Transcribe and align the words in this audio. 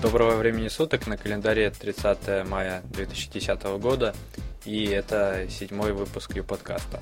Доброго 0.00 0.36
времени 0.36 0.68
суток, 0.68 1.06
на 1.06 1.16
календаре 1.16 1.70
30 1.70 2.46
мая 2.48 2.82
2010 2.92 3.62
года, 3.78 4.14
и 4.64 4.86
это 4.86 5.46
седьмой 5.50 5.92
выпуск 5.92 6.34
Ю-подкаста, 6.34 7.00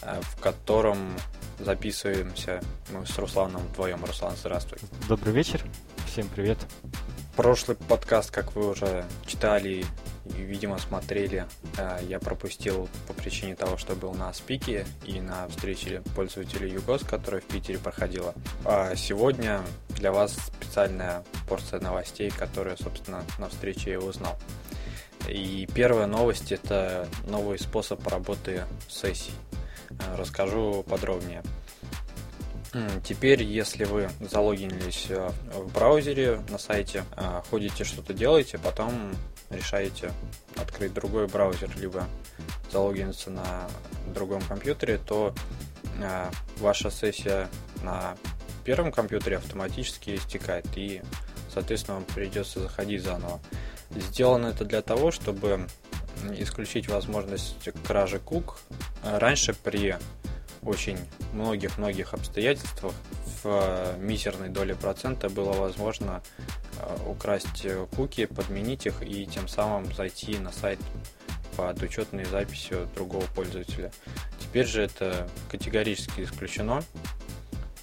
а, 0.00 0.20
в 0.22 0.40
котором 0.40 1.16
записываемся 1.58 2.62
мы 2.90 3.04
с 3.04 3.18
Русланом 3.18 3.62
вдвоем. 3.68 4.04
Руслан, 4.04 4.34
здравствуй. 4.36 4.78
Добрый 5.08 5.34
вечер, 5.34 5.62
всем 6.06 6.28
привет. 6.28 6.58
Прошлый 7.36 7.76
подкаст, 7.76 8.30
как 8.30 8.54
вы 8.54 8.70
уже 8.70 9.04
читали 9.26 9.84
видимо, 10.36 10.78
смотрели, 10.78 11.46
а, 11.76 12.00
я 12.02 12.18
пропустил 12.18 12.88
по 13.06 13.12
причине 13.12 13.54
того, 13.54 13.76
что 13.76 13.94
был 13.94 14.14
на 14.14 14.32
спике 14.32 14.86
и 15.04 15.20
на 15.20 15.48
встрече 15.48 16.02
пользователей 16.14 16.70
ЮГОС, 16.72 17.02
которая 17.02 17.40
в 17.40 17.44
Питере 17.44 17.78
проходила. 17.78 18.34
А 18.64 18.94
сегодня 18.96 19.62
для 19.90 20.12
вас 20.12 20.34
специальная 20.34 21.24
порция 21.48 21.80
новостей, 21.80 22.30
которые, 22.30 22.76
собственно, 22.76 23.24
на 23.38 23.48
встрече 23.48 23.92
я 23.92 24.00
узнал. 24.00 24.38
И 25.28 25.68
первая 25.74 26.06
новость– 26.06 26.50
это 26.52 27.06
новый 27.26 27.58
способ 27.58 28.06
работы 28.06 28.64
сессий. 28.88 29.32
А, 29.98 30.16
расскажу 30.16 30.84
подробнее. 30.88 31.42
Теперь, 33.02 33.42
если 33.42 33.82
вы 33.82 34.08
залогинились 34.20 35.06
э, 35.08 35.30
в 35.52 35.72
браузере 35.72 36.40
на 36.50 36.56
сайте, 36.56 37.02
ходите 37.50 37.82
что-то 37.82 38.14
делаете, 38.14 38.58
потом 38.58 39.12
решаете 39.50 40.12
открыть 40.56 40.94
другой 40.94 41.26
браузер, 41.26 41.70
либо 41.76 42.06
залогиниться 42.70 43.30
на 43.30 43.68
другом 44.14 44.42
компьютере, 44.42 44.98
то 44.98 45.34
а, 46.02 46.30
ваша 46.58 46.90
сессия 46.90 47.48
на 47.82 48.16
первом 48.64 48.92
компьютере 48.92 49.36
автоматически 49.36 50.16
истекает, 50.16 50.66
и, 50.76 51.02
соответственно, 51.52 51.96
вам 51.98 52.04
придется 52.04 52.60
заходить 52.60 53.02
заново. 53.02 53.40
Сделано 53.90 54.48
это 54.48 54.64
для 54.64 54.82
того, 54.82 55.10
чтобы 55.10 55.66
исключить 56.36 56.88
возможность 56.88 57.68
кражи 57.86 58.18
кук. 58.18 58.58
Раньше 59.02 59.54
при 59.54 59.96
очень 60.62 60.98
многих-многих 61.32 62.12
обстоятельствах 62.14 62.92
в 63.42 63.96
мизерной 63.98 64.48
доле 64.50 64.74
процента 64.74 65.30
было 65.30 65.52
возможно 65.52 66.22
э, 66.22 66.42
украсть 67.06 67.66
куки, 67.96 68.26
подменить 68.26 68.86
их 68.86 69.02
и 69.02 69.26
тем 69.26 69.48
самым 69.48 69.92
зайти 69.94 70.38
на 70.38 70.52
сайт 70.52 70.78
под 71.56 71.82
учетной 71.82 72.24
записью 72.24 72.88
другого 72.94 73.24
пользователя. 73.34 73.92
Теперь 74.38 74.66
же 74.66 74.82
это 74.82 75.28
категорически 75.50 76.22
исключено, 76.22 76.82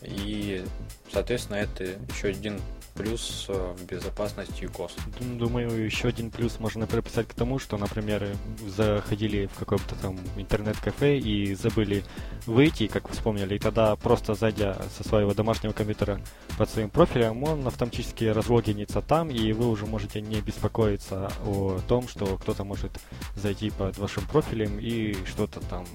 и, 0.01 0.65
соответственно, 1.11 1.57
это 1.57 1.83
еще 2.09 2.29
один 2.29 2.59
плюс 2.97 3.45
э, 3.47 3.75
в 3.77 3.85
безопасности 3.85 4.65
ГОС. 4.65 4.95
Думаю, 5.19 5.85
еще 5.85 6.07
один 6.07 6.31
плюс 6.31 6.59
можно 6.59 6.87
приписать 6.87 7.27
к 7.27 7.33
тому, 7.33 7.59
что, 7.59 7.77
например, 7.77 8.27
заходили 8.65 9.47
в 9.47 9.59
какое-то 9.59 9.95
там 9.95 10.17
интернет-кафе 10.35 11.17
и 11.17 11.53
забыли 11.53 12.03
выйти, 12.45 12.87
как 12.87 13.07
вы 13.09 13.15
вспомнили, 13.15 13.55
и 13.55 13.59
тогда 13.59 13.95
просто 13.95 14.33
зайдя 14.33 14.77
со 14.97 15.07
своего 15.07 15.33
домашнего 15.33 15.73
компьютера 15.73 16.19
под 16.57 16.69
своим 16.69 16.89
профилем, 16.89 17.43
он 17.43 17.67
автоматически 17.67 18.25
разлогинится 18.25 19.01
там, 19.01 19.29
и 19.29 19.53
вы 19.53 19.69
уже 19.69 19.85
можете 19.85 20.21
не 20.21 20.41
беспокоиться 20.41 21.31
о 21.45 21.79
том, 21.87 22.07
что 22.07 22.37
кто-то 22.37 22.63
может 22.63 22.91
зайти 23.35 23.69
под 23.69 23.97
вашим 23.97 24.25
профилем 24.27 24.79
и 24.79 25.15
что-то 25.25 25.59
там 25.61 25.85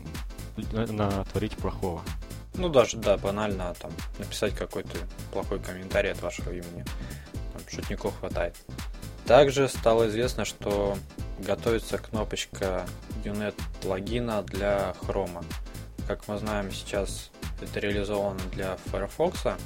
натворить 0.89 1.57
плохого. 1.57 2.03
Ну, 2.55 2.69
даже, 2.69 2.97
да, 2.99 3.17
банально 3.17 3.75
там 3.81 3.91
написать 4.19 4.55
какой-то 4.55 4.97
плохой 5.33 5.59
комментарий 5.59 6.13
от 6.13 6.21
вашего 6.21 6.51
имени. 6.51 6.85
Там, 7.53 7.63
шутников 7.69 8.19
хватает. 8.21 8.57
Также 9.27 9.69
стало 9.69 10.09
известно, 10.09 10.45
что 10.45 10.97
готовится 11.39 11.99
кнопочка 11.99 12.87
Unet 13.25 13.55
логина 13.85 14.43
для 14.43 14.95
Chrome. 15.01 15.45
Как 16.07 16.27
мы 16.29 16.39
знаем, 16.39 16.71
сейчас 16.73 17.31
это 17.61 17.81
реализовано 17.81 18.41
для 18.53 18.77
Firefox 18.87 19.47
а, 19.47 19.57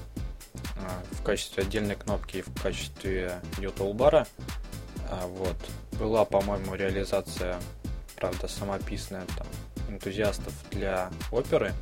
в 1.13 1.23
качестве 1.23 1.63
отдельной 1.63 1.97
кнопки 1.97 2.39
и 2.39 2.43
в 2.43 2.63
качестве 2.63 3.41
Toolbar. 3.57 4.27
А, 5.11 5.27
вот. 5.27 5.57
Была, 5.93 6.25
по-моему, 6.27 6.75
реализация, 6.75 7.59
правда, 8.17 8.49
самописная 8.49 9.25
там, 9.37 9.47
энтузиастов 9.89 10.53
для 10.71 11.11
оперы. 11.33 11.73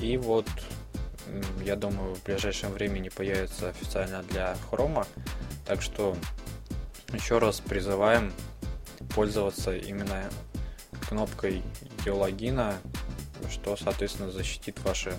И 0.00 0.16
вот, 0.16 0.46
я 1.64 1.76
думаю, 1.76 2.14
в 2.14 2.24
ближайшем 2.24 2.72
времени 2.72 3.08
появится 3.08 3.68
официально 3.68 4.22
для 4.22 4.56
хрома. 4.70 5.06
Так 5.66 5.82
что 5.82 6.16
еще 7.12 7.38
раз 7.38 7.60
призываем 7.60 8.32
пользоваться 9.14 9.76
именно 9.76 10.30
кнопкой 11.08 11.62
логина, 12.06 12.76
что, 13.50 13.76
соответственно, 13.76 14.30
защитит 14.30 14.78
ваши 14.84 15.14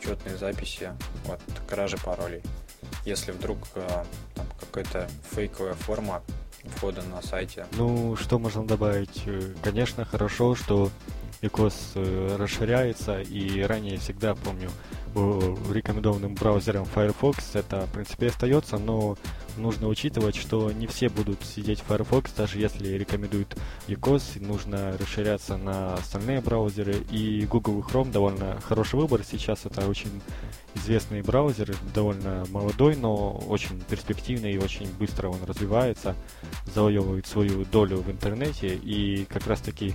учетные 0.00 0.36
записи 0.36 0.92
от 1.28 1.40
кражи 1.68 1.96
паролей. 1.96 2.42
Если 3.04 3.32
вдруг 3.32 3.58
э, 3.74 4.04
там 4.34 4.46
какая-то 4.60 5.08
фейковая 5.30 5.74
форма 5.74 6.22
входа 6.76 7.02
на 7.02 7.22
сайте. 7.22 7.66
Ну, 7.72 8.16
что 8.16 8.38
можно 8.38 8.64
добавить? 8.64 9.24
Конечно, 9.62 10.04
хорошо, 10.04 10.54
что 10.54 10.90
ИКОС 11.42 11.92
э, 11.96 12.36
расширяется, 12.38 13.20
и 13.20 13.60
ранее 13.62 13.98
всегда 13.98 14.34
помню 14.34 14.70
рекомендованным 15.14 16.34
браузером 16.34 16.86
Firefox. 16.86 17.54
Это, 17.54 17.86
в 17.86 17.92
принципе, 17.92 18.28
остается, 18.28 18.78
но 18.78 19.18
нужно 19.56 19.88
учитывать, 19.88 20.36
что 20.36 20.72
не 20.72 20.86
все 20.86 21.08
будут 21.08 21.42
сидеть 21.44 21.80
в 21.80 21.84
Firefox, 21.84 22.32
даже 22.32 22.58
если 22.58 22.88
рекомендуют 22.88 23.56
ИКОС, 23.88 24.36
нужно 24.36 24.96
расширяться 24.98 25.56
на 25.56 25.94
остальные 25.94 26.40
браузеры, 26.40 26.96
и 27.10 27.46
Google 27.46 27.80
Chrome 27.80 28.10
довольно 28.10 28.58
хороший 28.62 28.98
выбор, 28.98 29.22
сейчас 29.28 29.66
это 29.66 29.86
очень 29.86 30.22
известный 30.74 31.20
браузер, 31.20 31.74
довольно 31.94 32.46
молодой, 32.50 32.96
но 32.96 33.32
очень 33.48 33.80
перспективный 33.90 34.54
и 34.54 34.58
очень 34.58 34.88
быстро 34.98 35.28
он 35.28 35.44
развивается, 35.46 36.14
завоевывает 36.74 37.26
свою 37.26 37.66
долю 37.66 37.98
в 37.98 38.10
интернете, 38.10 38.74
и 38.74 39.26
как 39.26 39.46
раз 39.46 39.60
таки 39.60 39.94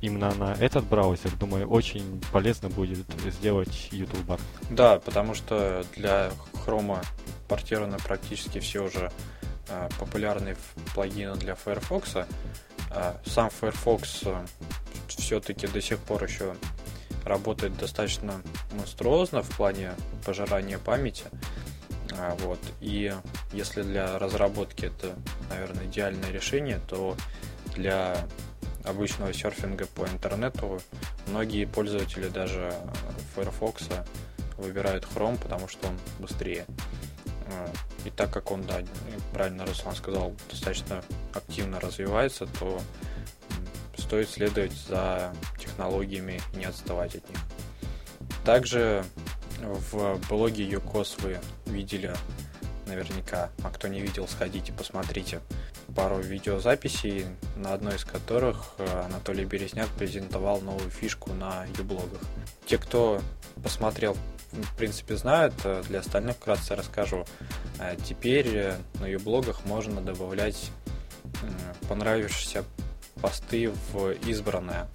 именно 0.00 0.34
на 0.34 0.54
этот 0.54 0.84
браузер, 0.84 1.30
думаю, 1.36 1.68
очень 1.68 2.22
полезно 2.32 2.68
будет 2.68 3.06
сделать 3.30 3.88
YouTube 3.90 4.24
бар. 4.24 4.40
Да, 4.70 4.98
потому 5.00 5.34
что 5.34 5.84
для 5.96 6.30
Chrome 6.66 7.02
портированы 7.48 7.98
практически 7.98 8.60
все 8.60 8.84
уже 8.84 9.10
э, 9.68 9.88
популярные 9.98 10.56
плагины 10.94 11.36
для 11.36 11.54
Firefox. 11.54 12.16
Э, 12.90 13.14
сам 13.24 13.50
Firefox 13.50 14.20
э, 14.24 14.46
все-таки 15.08 15.66
до 15.66 15.80
сих 15.80 15.98
пор 15.98 16.24
еще 16.24 16.54
работает 17.24 17.76
достаточно 17.76 18.42
монструозно 18.72 19.42
в 19.42 19.48
плане 19.56 19.92
пожирания 20.24 20.78
памяти. 20.78 21.24
А, 22.12 22.34
вот. 22.40 22.58
И 22.80 23.14
если 23.52 23.82
для 23.82 24.18
разработки 24.18 24.86
это, 24.86 25.14
наверное, 25.48 25.86
идеальное 25.86 26.30
решение, 26.30 26.80
то 26.88 27.16
для 27.74 28.16
обычного 28.84 29.32
серфинга 29.32 29.86
по 29.86 30.06
интернету 30.06 30.80
многие 31.26 31.66
пользователи 31.66 32.28
даже 32.28 32.74
Firefox 33.34 33.88
выбирают 34.56 35.04
Chrome, 35.04 35.38
потому 35.40 35.68
что 35.68 35.88
он 35.88 35.98
быстрее. 36.18 36.66
А, 37.48 37.70
и 38.04 38.10
так 38.10 38.30
как 38.32 38.50
он, 38.50 38.62
да, 38.62 38.80
правильно 39.32 39.66
Руслан 39.66 39.94
сказал, 39.94 40.34
достаточно 40.50 41.02
активно 41.34 41.80
развивается, 41.80 42.46
то 42.58 42.80
стоит 43.96 44.28
следовать 44.28 44.72
за 44.72 45.32
технологиями 45.58 46.40
и 46.54 46.58
не 46.58 46.64
отставать 46.64 47.14
от 47.14 47.28
них. 47.28 47.38
Также 48.44 49.04
в 49.60 50.18
блоге 50.28 50.64
Юкос 50.64 51.18
вы 51.18 51.38
видели 51.66 52.14
наверняка, 52.86 53.50
а 53.62 53.70
кто 53.70 53.88
не 53.88 54.00
видел, 54.00 54.26
сходите, 54.26 54.72
посмотрите 54.72 55.40
пару 56.00 56.18
видеозаписей, 56.18 57.26
на 57.56 57.74
одной 57.74 57.96
из 57.96 58.06
которых 58.06 58.72
э, 58.78 59.02
Анатолий 59.04 59.44
Березняк 59.44 59.86
презентовал 59.98 60.62
новую 60.62 60.88
фишку 60.88 61.34
на 61.34 61.66
юблогах. 61.76 62.22
Те, 62.64 62.78
кто 62.78 63.20
посмотрел, 63.62 64.16
в 64.50 64.76
принципе, 64.78 65.14
знают, 65.16 65.52
э, 65.64 65.82
для 65.88 65.98
остальных 65.98 66.36
вкратце 66.36 66.74
расскажу. 66.74 67.26
Э, 67.78 67.96
теперь 68.02 68.72
на 68.98 69.04
юблогах 69.08 69.66
можно 69.66 70.00
добавлять 70.00 70.70
понравившиеся 71.86 72.64
посты 73.20 73.70
в 73.92 74.12
избранное. 74.26 74.88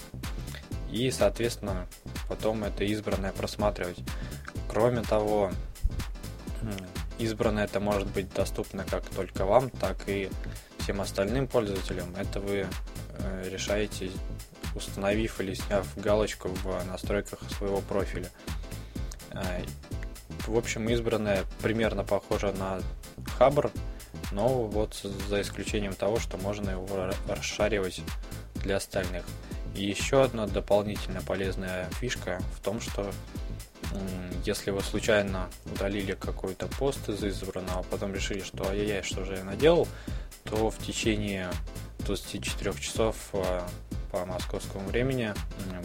И, 0.91 1.11
соответственно, 1.11 1.85
потом 2.27 2.63
это 2.63 2.83
избранное 2.83 3.31
просматривать. 3.31 3.99
Кроме 4.67 5.03
того, 5.03 5.51
избранное 7.19 7.65
это 7.65 7.79
может 7.79 8.07
быть 8.07 8.33
доступно 8.33 8.83
как 8.85 9.05
только 9.05 9.45
вам, 9.45 9.69
так 9.69 10.09
и 10.09 10.31
всем 10.85 11.01
остальным 11.01 11.47
пользователям. 11.47 12.15
Это 12.15 12.39
вы 12.39 12.67
э, 13.17 13.49
решаете, 13.49 14.11
установив 14.75 15.41
или 15.41 15.55
сняв 15.55 15.87
галочку 15.97 16.49
в 16.49 16.85
настройках 16.85 17.39
своего 17.57 17.81
профиля. 17.81 18.29
Э, 19.31 19.63
в 20.45 20.55
общем, 20.55 20.87
избранное 20.89 21.43
примерно 21.63 22.03
похоже 22.03 22.53
на 22.53 22.81
Хабр, 23.39 23.71
но 24.31 24.47
вот 24.47 24.93
за 25.27 25.41
исключением 25.41 25.95
того, 25.95 26.19
что 26.19 26.37
можно 26.37 26.69
его 26.69 27.11
расшаривать 27.27 28.01
для 28.53 28.75
остальных. 28.75 29.25
И 29.73 29.85
еще 29.85 30.21
одна 30.21 30.45
дополнительная 30.45 31.21
полезная 31.21 31.89
фишка 31.99 32.43
в 32.55 32.63
том, 32.63 32.79
что 32.79 33.09
если 34.45 34.69
вы 34.69 34.81
случайно 34.81 35.49
удалили 35.65 36.13
какой-то 36.13 36.67
пост 36.67 37.09
из 37.09 37.23
избранного, 37.23 37.79
а 37.79 37.83
потом 37.83 38.13
решили, 38.13 38.41
что 38.41 38.69
ай-яй-яй, 38.69 39.01
что 39.01 39.25
же 39.25 39.35
я 39.35 39.43
наделал, 39.43 39.87
то 40.45 40.69
в 40.69 40.77
течение 40.77 41.49
24 41.99 42.73
часов 42.79 43.15
а, 43.33 43.67
по 44.15 44.25
московскому 44.25 44.87
времени 44.87 45.33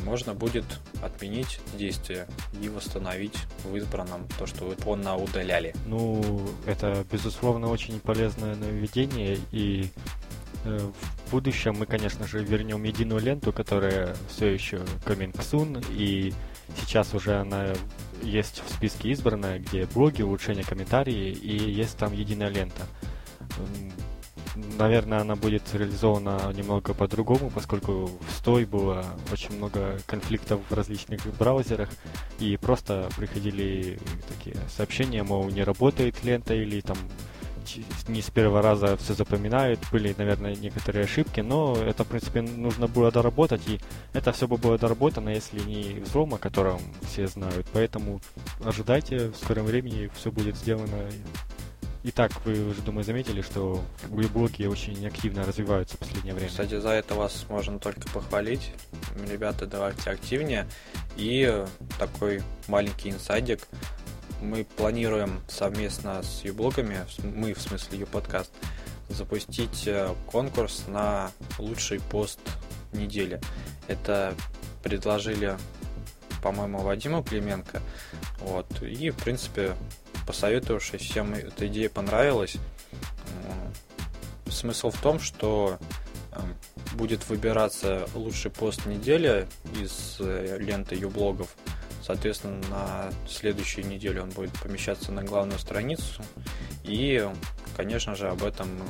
можно 0.05 0.35
будет 0.35 0.65
отменить 1.03 1.61
действие 1.77 2.29
и 2.63 2.69
восстановить 2.69 3.37
в 3.65 3.75
избранном 3.77 4.27
то, 4.39 4.47
что 4.47 4.65
вы 4.67 4.77
понна 4.77 5.17
удаляли. 5.17 5.75
Ну, 5.87 6.41
это, 6.67 7.05
безусловно, 7.11 7.69
очень 7.69 7.99
полезное 7.99 8.55
нововведение, 8.55 9.39
и 9.51 9.89
э, 10.65 10.79
в 10.79 11.31
будущем 11.33 11.77
мы, 11.79 11.87
конечно 11.87 12.27
же, 12.27 12.45
вернем 12.45 12.85
единую 12.85 13.21
ленту, 13.21 13.53
которая 13.53 14.15
все 14.29 14.47
еще 14.47 14.77
coming 15.05 15.35
soon, 15.35 15.85
и 15.91 16.33
сейчас 16.81 17.15
уже 17.15 17.41
она 17.41 17.73
есть 18.23 18.63
в 18.65 18.73
списке 18.73 19.09
избранная, 19.11 19.59
где 19.59 19.87
блоги, 19.87 20.23
улучшения, 20.23 20.63
комментарии, 20.63 21.31
и 21.31 21.57
есть 21.73 21.97
там 21.97 22.13
единая 22.13 22.51
лента 22.51 22.87
наверное, 24.79 25.21
она 25.21 25.37
будет 25.37 25.63
реализована 25.73 26.53
немного 26.55 26.95
по-другому, 26.95 27.51
поскольку 27.51 28.07
в 28.07 28.31
стой 28.33 28.65
было 28.65 29.05
очень 29.33 29.57
много 29.57 29.99
конфликтов 30.07 30.61
в 30.69 30.75
различных 30.75 31.21
браузерах, 31.39 31.89
и 32.39 32.57
просто 32.57 33.09
приходили 33.17 33.99
такие 34.29 34.57
сообщения, 34.69 35.23
мол, 35.23 35.49
не 35.49 35.63
работает 35.63 36.23
лента, 36.25 36.55
или 36.55 36.81
там 36.81 36.97
не 38.09 38.23
с 38.23 38.31
первого 38.31 38.63
раза 38.63 38.97
все 38.97 39.15
запоминают, 39.15 39.81
были, 39.93 40.15
наверное, 40.17 40.57
некоторые 40.57 41.05
ошибки, 41.05 41.41
но 41.41 41.77
это, 41.77 42.05
в 42.05 42.09
принципе, 42.09 42.43
нужно 42.43 42.89
было 42.89 43.11
доработать, 43.13 43.67
и 43.69 43.81
это 44.13 44.33
все 44.33 44.49
бы 44.49 44.57
было 44.57 44.79
доработано, 44.79 45.29
если 45.29 45.61
не 45.61 46.01
взлом, 46.01 46.35
о 46.35 46.39
котором 46.39 46.81
все 47.03 47.27
знают. 47.27 47.67
Поэтому 47.73 48.21
ожидайте, 48.65 49.29
в 49.29 49.37
скором 49.37 49.67
времени 49.67 50.11
все 50.15 50.31
будет 50.31 50.57
сделано 50.57 50.99
Итак, 52.03 52.33
вы 52.47 52.65
уже, 52.65 52.81
думаю, 52.81 53.05
заметили, 53.05 53.43
что 53.43 53.85
блоки 54.09 54.63
очень 54.63 55.07
активно 55.07 55.45
развиваются 55.45 55.97
в 55.97 55.99
последнее 55.99 56.33
время. 56.33 56.49
Кстати, 56.49 56.81
за 56.81 56.89
это 56.91 57.15
вас 57.15 57.45
можно 57.51 57.79
только 57.79 58.09
похвалить. 58.09 58.73
Ребята, 59.29 59.67
давайте 59.67 60.09
активнее. 60.09 60.67
И 61.17 61.63
такой 61.99 62.43
маленький 62.69 63.11
инсайдик. 63.11 63.69
Мы 64.41 64.65
планируем 64.65 65.43
совместно 65.47 66.23
с 66.23 66.43
юблогами, 66.43 67.05
мы 67.23 67.53
в 67.53 67.61
смысле 67.61 67.99
ю-подкаст, 67.99 68.51
запустить 69.11 69.87
э, 69.87 70.15
конкурс 70.27 70.85
на 70.89 71.31
лучший 71.59 72.01
пост 72.01 72.41
недели. 72.95 73.43
Это 73.89 74.35
предложили, 74.83 75.59
по-моему, 76.43 76.79
Вадиму 76.79 77.23
Клименко. 77.23 77.83
Вот. 78.39 78.81
И, 78.81 79.11
в 79.11 79.17
принципе, 79.17 79.75
посоветовавшись, 80.27 81.03
всем 81.03 81.35
эта 81.35 81.67
идея 81.67 81.89
понравилась. 81.89 82.57
Смысл 84.49 84.91
в 84.91 85.01
том, 85.01 85.21
что 85.21 85.79
эм, 86.33 86.55
будет 86.95 87.29
выбираться 87.29 88.09
лучший 88.15 88.51
пост 88.51 88.85
недели 88.87 89.47
из 89.81 90.17
э, 90.19 90.59
ленты 90.59 90.97
юблогов. 90.97 91.55
Соответственно, 92.05 92.61
на 92.69 93.11
следующей 93.29 93.85
неделе 93.85 94.23
он 94.23 94.31
будет 94.31 94.53
помещаться 94.61 95.13
на 95.13 95.23
главную 95.23 95.59
страницу. 95.59 96.23
И, 96.83 97.27
конечно 97.77 98.17
же, 98.17 98.29
об 98.29 98.43
этом 98.43 98.69
э, 98.69 98.83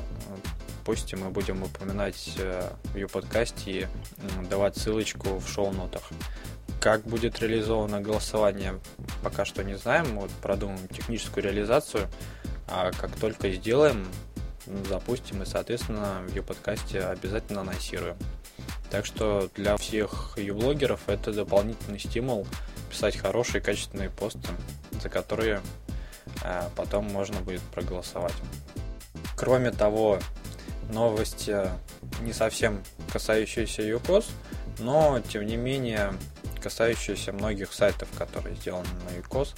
посте 0.85 1.17
мы 1.17 1.31
будем 1.31 1.63
упоминать 1.63 2.35
э, 2.39 2.71
в 2.85 2.97
ее 2.97 3.09
подкасте 3.09 3.71
и 3.71 3.87
давать 4.49 4.77
ссылочку 4.77 5.39
в 5.39 5.49
шоу-нотах. 5.49 6.03
Как 6.81 7.03
будет 7.03 7.41
реализовано 7.41 8.01
голосование, 8.01 8.81
пока 9.23 9.45
что 9.45 9.63
не 9.63 9.77
знаем. 9.77 10.19
Вот 10.19 10.31
продумаем 10.43 10.89
техническую 10.89 11.45
реализацию. 11.45 12.09
А 12.67 12.91
как 12.93 13.15
только 13.17 13.51
сделаем, 13.51 14.07
запустим 14.89 15.43
и, 15.43 15.47
соответственно, 15.47 16.23
в 16.27 16.31
ее 16.35 16.43
подкасте 16.43 17.01
обязательно 17.01 17.61
анонсируем. 17.61 18.17
Так 18.91 19.07
что 19.07 19.51
для 19.55 19.77
всех 19.77 20.35
юблогеров 20.37 21.09
это 21.09 21.33
дополнительный 21.33 21.99
стимул 21.99 22.47
писать 22.91 23.17
хорошие 23.17 23.61
качественные 23.61 24.11
посты, 24.11 24.49
за 25.01 25.09
которые 25.09 25.61
э, 26.43 26.63
потом 26.77 27.05
можно 27.05 27.41
будет 27.41 27.61
проголосовать. 27.75 28.35
Кроме 29.37 29.71
того, 29.71 30.19
новости 30.91 31.57
не 32.23 32.33
совсем 32.33 32.83
касающиеся 33.13 33.83
ЮКОС, 33.83 34.29
но 34.79 35.21
тем 35.29 35.47
не 35.47 35.57
менее 35.57 36.13
касающаяся 36.61 37.33
многих 37.33 37.73
сайтов, 37.73 38.09
которые 38.17 38.55
сделаны 38.57 38.89
на 39.05 39.19
UCOS. 39.19 39.55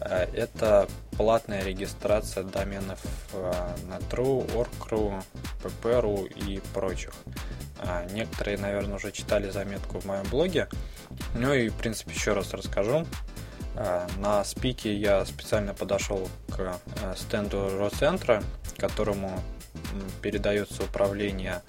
Э, 0.00 0.26
это 0.32 0.88
платная 1.16 1.62
регистрация 1.64 2.44
доменов 2.44 3.00
э, 3.32 3.76
на 3.88 3.96
True, 4.10 4.50
Org.ru, 4.54 5.22
PP.ru 5.62 6.28
и 6.28 6.60
прочих. 6.72 7.12
Э, 7.80 8.06
некоторые, 8.12 8.58
наверное, 8.58 8.96
уже 8.96 9.12
читали 9.12 9.50
заметку 9.50 10.00
в 10.00 10.04
моем 10.04 10.24
блоге. 10.24 10.68
Ну 11.34 11.52
и, 11.52 11.68
в 11.68 11.74
принципе, 11.74 12.12
еще 12.12 12.32
раз 12.32 12.52
расскажу. 12.52 13.06
На 14.16 14.42
спике 14.44 14.92
я 14.92 15.24
специально 15.24 15.72
подошел 15.72 16.28
к 16.50 16.80
стенду 17.16 17.78
Роцентра, 17.78 18.42
которому 18.76 19.40
передается 20.20 20.82
управление 20.82 21.62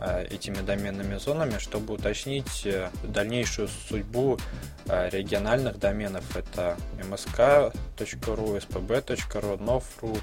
этими 0.00 0.62
доменными 0.62 1.16
зонами, 1.16 1.58
чтобы 1.58 1.94
уточнить 1.94 2.64
э, 2.64 2.88
дальнейшую 3.04 3.68
судьбу 3.68 4.38
э, 4.86 5.10
региональных 5.10 5.78
доменов. 5.78 6.24
Это 6.34 6.76
msk.ru, 6.98 7.74
spb.ru, 7.98 9.58
nov.ru 9.58 10.18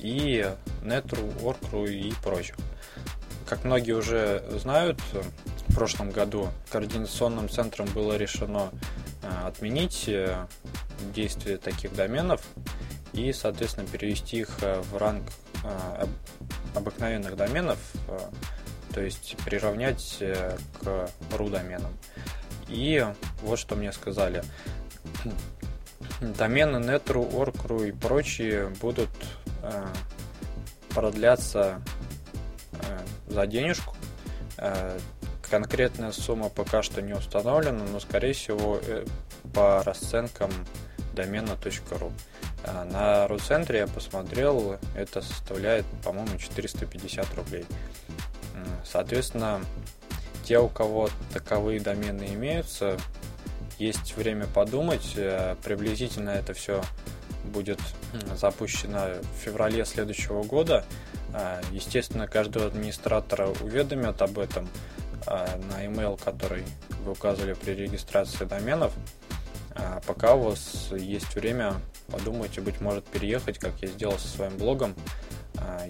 и 0.00 0.46
net.ru, 0.82 1.42
org.ru 1.42 1.88
и 1.90 2.12
прочих. 2.22 2.56
Как 3.46 3.64
многие 3.64 3.92
уже 3.92 4.44
знают, 4.50 5.00
в 5.68 5.74
прошлом 5.74 6.10
году 6.10 6.50
координационным 6.70 7.48
центром 7.48 7.86
было 7.94 8.14
решено 8.18 8.70
отменить 9.42 10.10
действие 11.14 11.56
таких 11.56 11.94
доменов 11.94 12.42
и, 13.14 13.32
соответственно, 13.32 13.86
перевести 13.86 14.40
их 14.40 14.50
в 14.60 14.96
ранг 14.98 15.22
обыкновенных 16.74 17.36
доменов, 17.36 17.78
то 18.98 19.04
есть 19.04 19.36
приравнять 19.44 20.16
э, 20.18 20.56
к 20.82 21.08
RU 21.30 21.50
доменам. 21.50 21.96
И 22.66 23.06
вот 23.42 23.60
что 23.60 23.76
мне 23.76 23.92
сказали. 23.92 24.42
Домены 26.20 26.78
net.ru, 26.78 27.32
org.ru 27.32 27.88
и 27.88 27.92
прочие 27.92 28.70
будут 28.80 29.08
э, 29.62 29.86
продляться 30.88 31.80
э, 32.72 32.98
за 33.28 33.46
денежку. 33.46 33.94
Конкретная 35.48 36.10
сумма 36.10 36.48
пока 36.48 36.82
что 36.82 37.00
не 37.00 37.12
установлена, 37.12 37.84
но 37.84 38.00
скорее 38.00 38.32
всего 38.32 38.80
по 39.54 39.84
расценкам 39.84 40.50
домена 41.14 41.56
.ru. 41.62 42.12
Э, 42.64 42.84
на 42.84 43.28
Руцентре 43.28 43.80
я 43.80 43.86
посмотрел, 43.86 44.78
это 44.96 45.20
составляет, 45.20 45.84
по-моему, 46.04 46.38
450 46.38 47.26
рублей. 47.36 47.64
Соответственно, 48.84 49.60
те, 50.44 50.58
у 50.58 50.68
кого 50.68 51.10
таковые 51.32 51.80
домены 51.80 52.28
имеются, 52.32 52.96
есть 53.78 54.16
время 54.16 54.46
подумать. 54.46 55.12
Э, 55.16 55.56
приблизительно 55.62 56.30
это 56.30 56.52
все 56.52 56.82
будет 57.44 57.78
запущено 58.34 59.20
в 59.20 59.38
феврале 59.44 59.84
следующего 59.84 60.42
года. 60.42 60.84
Э, 61.32 61.60
естественно, 61.70 62.26
каждого 62.26 62.66
администратора 62.66 63.48
уведомят 63.60 64.20
об 64.22 64.38
этом 64.38 64.68
э, 65.26 65.46
на 65.70 65.84
email, 65.84 66.18
который 66.22 66.64
вы 67.04 67.12
указывали 67.12 67.54
при 67.54 67.72
регистрации 67.72 68.44
доменов. 68.44 68.92
Пока 70.08 70.34
у 70.34 70.40
вас 70.40 70.88
есть 70.90 71.36
время 71.36 71.74
подумать 72.10 72.56
и, 72.58 72.60
быть 72.60 72.80
может, 72.80 73.04
переехать, 73.04 73.60
как 73.60 73.74
я 73.80 73.86
сделал 73.86 74.18
со 74.18 74.26
своим 74.26 74.56
блогом, 74.56 74.96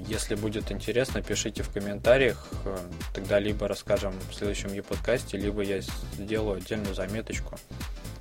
если 0.07 0.35
будет 0.35 0.71
интересно, 0.73 1.23
пишите 1.23 1.63
в 1.63 1.71
комментариях. 1.71 2.49
Э, 2.65 2.77
тогда 3.15 3.39
либо 3.39 3.69
расскажем 3.69 4.15
в 4.31 4.35
следующем 4.35 4.73
e-подкасте, 4.73 5.37
либо 5.37 5.63
я 5.63 5.81
сделаю 5.81 6.59
отдельную 6.59 6.95
заметочку, 6.95 7.57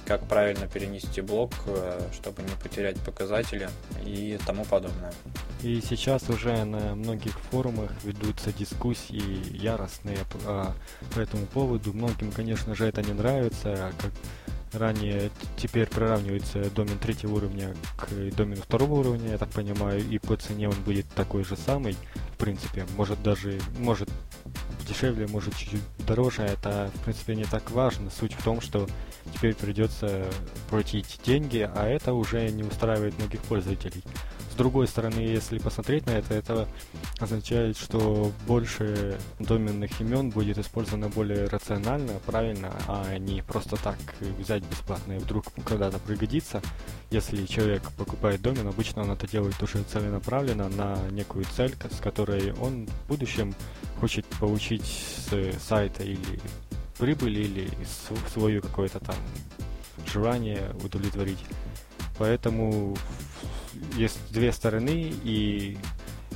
как 0.05 0.21
правильно 0.27 0.67
перенести 0.67 1.21
блок, 1.21 1.51
э, 1.67 2.01
чтобы 2.13 2.41
не 2.43 2.51
потерять 2.61 2.99
показатели 2.99 3.69
и 4.03 4.37
тому 4.45 4.65
подобное. 4.65 5.13
И 5.63 5.81
сейчас 5.81 6.29
уже 6.29 6.63
на 6.65 6.95
многих 6.95 7.39
форумах 7.39 7.91
ведутся 8.03 8.51
дискуссии 8.51 9.55
яростные 9.55 10.19
по, 10.31 10.75
по 11.13 11.19
этому 11.19 11.45
поводу. 11.45 11.93
Многим, 11.93 12.31
конечно 12.31 12.75
же, 12.75 12.85
это 12.85 13.01
не 13.01 13.13
нравится, 13.13 13.73
а 13.73 13.91
как 13.99 14.11
ранее 14.73 15.31
теперь 15.55 15.87
приравнивается 15.87 16.69
домен 16.71 16.97
третьего 16.99 17.35
уровня 17.35 17.75
к 17.95 18.09
домену 18.35 18.61
второго 18.61 18.99
уровня, 18.99 19.31
я 19.31 19.37
так 19.37 19.49
понимаю, 19.49 20.01
и 20.07 20.17
по 20.19 20.35
цене 20.35 20.69
он 20.69 20.75
будет 20.83 21.07
такой 21.09 21.43
же 21.43 21.55
самый, 21.55 21.95
в 22.33 22.37
принципе, 22.37 22.85
может 22.95 23.21
даже, 23.23 23.59
может 23.79 24.09
дешевле, 24.87 25.27
может 25.27 25.55
чуть-чуть 25.55 25.81
дороже, 26.05 26.43
это 26.43 26.91
в 26.95 27.03
принципе 27.03 27.35
не 27.35 27.43
так 27.43 27.69
важно. 27.71 28.09
Суть 28.09 28.33
в 28.33 28.43
том, 28.43 28.61
что 28.61 28.87
теперь 29.33 29.53
придется 29.53 30.25
платить 30.69 31.19
деньги, 31.25 31.69
а 31.73 31.85
это 31.85 32.13
уже 32.13 32.49
не 32.49 32.63
устраивает 32.63 33.17
многих 33.17 33.41
пользователей 33.41 34.03
другой 34.57 34.87
стороны, 34.87 35.19
если 35.19 35.59
посмотреть 35.59 36.05
на 36.05 36.11
это, 36.11 36.33
это 36.33 36.67
означает, 37.19 37.77
что 37.77 38.31
больше 38.45 39.17
доменных 39.39 40.01
имен 40.01 40.31
будет 40.31 40.57
использовано 40.57 41.09
более 41.09 41.45
рационально, 41.47 42.13
правильно, 42.25 42.73
а 42.87 43.17
не 43.17 43.41
просто 43.41 43.77
так 43.77 43.97
взять 44.37 44.63
бесплатно 44.63 45.13
и 45.13 45.19
вдруг 45.19 45.45
когда-то 45.65 45.99
пригодится. 45.99 46.61
Если 47.11 47.45
человек 47.45 47.83
покупает 47.97 48.41
домен, 48.41 48.67
обычно 48.67 49.03
он 49.03 49.11
это 49.11 49.27
делает 49.27 49.61
уже 49.63 49.83
целенаправленно 49.83 50.67
на 50.67 50.97
некую 51.11 51.45
цель, 51.55 51.73
с 51.89 52.01
которой 52.01 52.53
он 52.53 52.87
в 52.87 53.07
будущем 53.07 53.55
хочет 53.99 54.25
получить 54.39 54.83
с 54.83 55.59
сайта 55.61 56.03
или 56.03 56.39
прибыль, 56.97 57.39
или 57.39 57.69
свое 58.33 58.59
какое-то 58.59 58.99
там 58.99 59.15
желание 60.11 60.75
удовлетворить. 60.83 61.43
Поэтому 62.17 62.97
есть 63.95 64.17
две 64.31 64.51
стороны, 64.51 65.13
и 65.23 65.77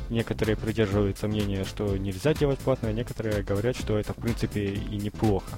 некоторые 0.09 0.57
придерживаются 0.57 1.27
мнения, 1.27 1.63
что 1.63 1.97
нельзя 1.97 2.33
делать 2.33 2.59
платно, 2.59 2.89
а 2.89 2.91
некоторые 2.91 3.43
говорят, 3.43 3.75
что 3.75 3.97
это 3.97 4.13
в 4.13 4.17
принципе 4.17 4.73
и 4.73 4.97
неплохо. 4.97 5.55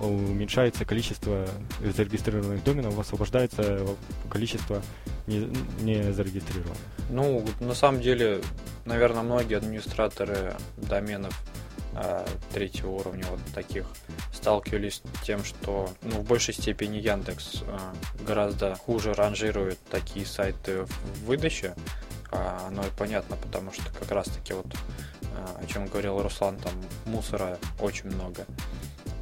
Уменьшается 0.00 0.84
количество 0.84 1.46
зарегистрированных 1.80 2.64
доменов, 2.64 2.98
освобождается 2.98 3.86
количество 4.28 4.82
не, 5.26 6.12
зарегистрированных. 6.12 6.78
Ну, 7.10 7.44
на 7.60 7.74
самом 7.74 8.00
деле, 8.00 8.40
наверное, 8.84 9.22
многие 9.22 9.58
администраторы 9.58 10.54
доменов 10.76 11.40
э, 11.94 12.26
третьего 12.52 12.90
уровня 12.90 13.24
вот 13.30 13.40
таких 13.54 13.86
сталкивались 14.40 15.02
с 15.20 15.26
тем, 15.26 15.44
что 15.44 15.90
ну, 16.02 16.16
в 16.16 16.24
большей 16.24 16.54
степени 16.54 16.96
Яндекс 16.96 17.62
э, 17.62 17.78
гораздо 18.26 18.74
хуже 18.74 19.12
ранжирует 19.12 19.78
такие 19.90 20.24
сайты 20.24 20.84
в 20.84 21.24
выдаче. 21.26 21.74
А 22.32 22.66
оно 22.68 22.86
и 22.86 22.90
понятно, 22.96 23.36
потому 23.36 23.72
что 23.72 23.82
как 23.98 24.10
раз 24.10 24.28
таки 24.28 24.54
вот 24.54 24.66
э, 24.66 25.62
о 25.62 25.66
чем 25.66 25.86
говорил 25.86 26.22
Руслан, 26.22 26.56
там 26.56 26.72
мусора 27.04 27.58
очень 27.80 28.06
много. 28.06 28.46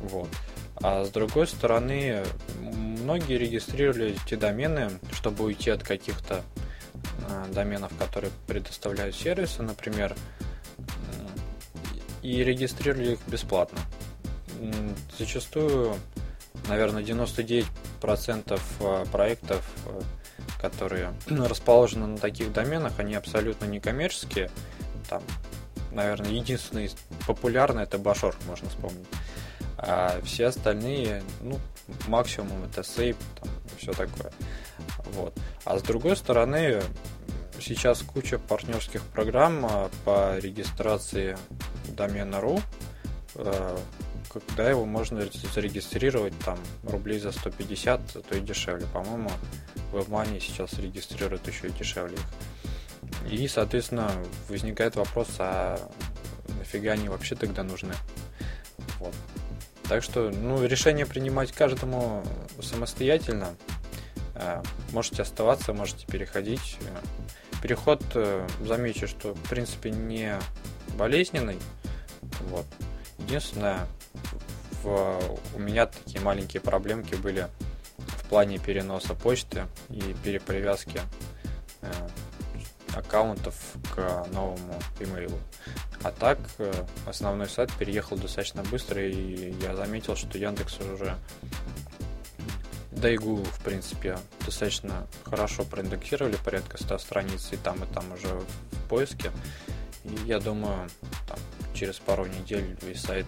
Вот. 0.03 0.29
А 0.81 1.05
с 1.05 1.11
другой 1.11 1.49
стороны, 1.49 2.23
многие 2.61 3.39
регистрировали 3.39 4.17
эти 4.25 4.37
домены, 4.37 5.01
чтобы 5.13 5.45
уйти 5.45 5.71
от 5.71 5.83
каких-то 5.83 6.45
э, 7.29 7.47
доменов, 7.53 7.91
которые 7.99 8.31
предоставляют 8.47 9.17
сервисы, 9.17 9.63
например, 9.63 10.15
и 12.23 12.45
регистрировали 12.45 13.13
их 13.13 13.19
бесплатно. 13.27 13.79
Зачастую, 15.19 15.95
наверное, 16.69 17.03
99% 17.03 18.61
а, 18.81 19.05
проектов, 19.07 19.65
а, 19.87 20.03
которые 20.61 21.13
расположены 21.29 22.07
на 22.07 22.19
таких 22.19 22.53
доменах, 22.53 22.99
они 22.99 23.15
абсолютно 23.15 23.67
не 23.67 23.81
коммерческие. 23.81 24.51
Там, 25.09 25.23
наверное, 25.93 26.31
единственный 26.31 26.91
популярный 27.27 27.85
это 27.85 27.99
Башор, 27.99 28.35
можно 28.47 28.69
вспомнить. 28.69 29.07
А 29.79 30.21
все 30.25 30.47
остальные, 30.47 31.23
ну, 31.41 31.59
максимум 32.09 32.65
это 32.65 32.83
сейп, 32.83 33.17
там, 33.41 33.49
все 33.79 33.93
такое. 33.93 34.33
Вот. 35.13 35.35
А 35.65 35.79
с 35.79 35.83
другой 35.83 36.17
стороны, 36.17 36.83
сейчас 37.61 38.03
куча 38.03 38.39
партнерских 38.39 39.03
программ 39.03 39.65
а, 39.65 39.91
по 40.05 40.37
регистрации 40.39 41.37
домена 41.89 42.37
.ru, 42.37 42.61
э, 43.37 43.79
когда 44.31 44.69
его 44.69 44.85
можно 44.85 45.23
зарегистрировать 45.55 46.39
там 46.45 46.59
рублей 46.85 47.19
за 47.19 47.33
150, 47.33 48.01
а 48.17 48.21
то 48.21 48.37
и 48.37 48.41
дешевле. 48.41 48.87
По-моему, 48.93 49.31
WebMoney 49.93 50.41
сейчас 50.41 50.75
регистрирует 50.75 51.47
еще 51.47 51.69
и 51.69 51.73
дешевле 51.73 52.17
их. 52.17 53.33
И, 53.33 53.49
соответственно, 53.49 54.11
возникает 54.49 54.97
вопрос, 54.97 55.29
а 55.39 55.79
нафига 56.59 56.93
они 56.93 57.09
вообще 57.09 57.35
тогда 57.35 57.63
нужны? 57.63 57.95
Вот. 58.99 59.15
Так 59.89 60.03
что, 60.03 60.31
ну, 60.31 60.65
решение 60.65 61.07
принимать 61.07 61.53
каждому 61.53 62.23
самостоятельно. 62.61 63.55
Э, 64.35 64.63
можете 64.93 65.23
оставаться, 65.23 65.73
можете 65.73 66.07
переходить. 66.07 66.79
Переход, 67.63 68.03
э, 68.15 68.47
замечу, 68.61 69.09
что, 69.09 69.35
в 69.35 69.49
принципе, 69.49 69.91
не 69.91 70.39
болезненный. 70.97 71.59
Вот. 72.51 72.67
Единственное, 73.19 73.87
в, 74.83 75.39
у 75.55 75.59
меня 75.59 75.87
такие 75.87 76.21
маленькие 76.21 76.61
проблемки 76.61 77.15
были 77.15 77.49
в 77.97 78.29
плане 78.29 78.59
переноса 78.59 79.15
почты 79.15 79.67
и 79.89 80.15
перепривязки 80.23 81.01
э, 81.83 81.93
аккаунтов 82.95 83.55
к 83.95 84.27
новому 84.33 84.75
имейлу. 85.01 85.39
А 86.03 86.13
так 86.13 86.39
э, 86.59 86.73
основной 87.07 87.49
сайт 87.49 87.73
переехал 87.73 88.17
достаточно 88.17 88.63
быстро, 88.63 89.03
и 89.03 89.53
я 89.63 89.75
заметил, 89.75 90.17
что 90.17 90.39
Яндекс 90.39 90.79
уже 90.81 91.17
да 92.99 93.11
и 93.11 93.17
Google, 93.17 93.45
в 93.45 93.61
принципе, 93.61 94.19
достаточно 94.45 95.07
хорошо 95.25 95.65
проиндексировали, 95.65 96.37
порядка 96.45 96.83
100 96.83 96.99
страниц, 96.99 97.49
и 97.53 97.57
там, 97.57 97.83
и 97.85 97.87
там 97.87 98.13
уже 98.13 98.29
в 98.29 98.89
поиске. 98.89 99.31
И 100.05 100.15
я 100.27 100.41
думаю, 100.41 100.89
там, 101.29 101.39
через 101.75 101.99
пару 101.99 102.27
недель 102.27 102.77
весь 102.83 103.01
сайт 103.01 103.27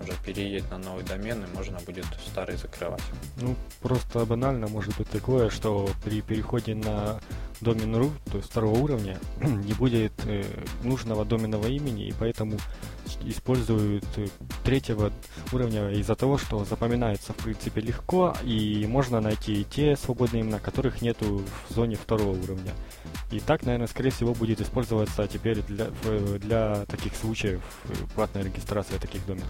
уже 0.00 0.12
переедет 0.24 0.70
на 0.70 0.78
новый 0.78 1.04
домен, 1.04 1.44
и 1.44 1.56
можно 1.56 1.78
будет 1.80 2.06
старый 2.26 2.56
закрывать. 2.56 3.02
Ну, 3.40 3.56
просто 3.80 4.24
банально 4.24 4.68
может 4.68 4.96
быть 4.96 5.10
такое, 5.10 5.50
что 5.50 5.88
при 6.04 6.20
переходе 6.20 6.74
на 6.74 7.20
домен 7.60 7.94
.ru, 7.96 8.10
то 8.30 8.38
есть 8.38 8.50
второго 8.50 8.78
уровня, 8.78 9.18
не 9.40 9.72
будет 9.74 10.12
э, 10.24 10.44
нужного 10.82 11.24
доменного 11.24 11.66
имени, 11.66 12.06
и 12.06 12.14
поэтому 12.18 12.56
используют 13.24 14.04
э, 14.16 14.26
третьего 14.64 15.12
уровня 15.52 15.90
из-за 15.90 16.14
того, 16.14 16.38
что 16.38 16.64
запоминается 16.64 17.32
в 17.32 17.36
принципе 17.36 17.80
легко, 17.80 18.36
и 18.44 18.86
можно 18.86 19.20
найти 19.20 19.64
те 19.64 19.96
свободные 19.96 20.42
имена, 20.42 20.58
которых 20.58 21.02
нету 21.02 21.42
в 21.68 21.74
зоне 21.74 21.96
второго 21.96 22.30
уровня. 22.30 22.72
И 23.30 23.40
так, 23.40 23.64
наверное, 23.64 23.88
скорее 23.88 24.10
всего, 24.10 24.34
будет 24.34 24.60
использоваться 24.60 25.26
теперь 25.26 25.62
для, 25.62 25.86
для 26.38 26.84
таких 26.86 27.14
случаев 27.14 27.62
э, 27.84 27.94
платная 28.14 28.44
регистрация 28.44 28.98
таких 28.98 29.24
доменов. 29.26 29.48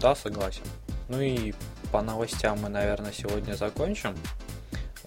Да, 0.00 0.14
согласен. 0.14 0.62
Ну 1.08 1.20
и 1.20 1.54
по 1.92 2.02
новостям 2.02 2.58
мы, 2.60 2.68
наверное, 2.68 3.12
сегодня 3.12 3.54
закончим. 3.54 4.14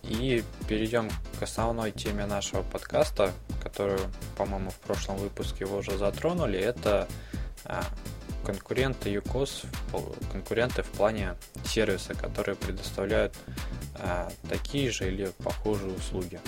И 0.09 0.43
перейдем 0.67 1.09
к 1.39 1.43
основной 1.43 1.91
теме 1.91 2.25
нашего 2.25 2.63
подкаста, 2.63 3.31
которую, 3.63 3.99
по-моему, 4.35 4.71
в 4.71 4.79
прошлом 4.79 5.17
выпуске 5.17 5.65
вы 5.65 5.77
уже 5.77 5.97
затронули. 5.97 6.59
Это 6.59 7.07
а, 7.63 7.83
конкуренты 8.43 9.13
UCOS, 9.13 9.67
конкуренты 10.31 10.81
в 10.81 10.87
плане 10.87 11.35
сервиса, 11.63 12.15
которые 12.15 12.55
предоставляют 12.55 13.35
а, 13.95 14.31
такие 14.49 14.89
же 14.89 15.07
или 15.07 15.31
похожие 15.43 15.91
услуги. 15.93 16.39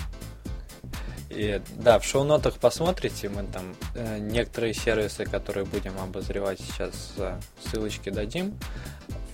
И 1.30 1.62
да, 1.76 2.00
в 2.00 2.04
шоу-нотах 2.04 2.58
посмотрите, 2.58 3.30
мы 3.30 3.44
там 3.44 3.74
э, 3.96 4.18
некоторые 4.20 4.74
сервисы, 4.74 5.24
которые 5.24 5.66
будем 5.66 5.98
обозревать 5.98 6.60
сейчас, 6.60 7.14
э, 7.18 7.40
ссылочки 7.64 8.10
дадим. 8.10 8.58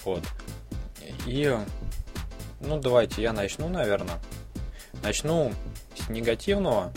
Вот. 0.06 0.24
И 1.26 1.58
ну, 2.60 2.80
давайте 2.80 3.22
я 3.22 3.34
начну, 3.34 3.70
наверное. 3.70 4.20
Начну 5.04 5.54
с 5.96 6.10
негативного 6.10 6.92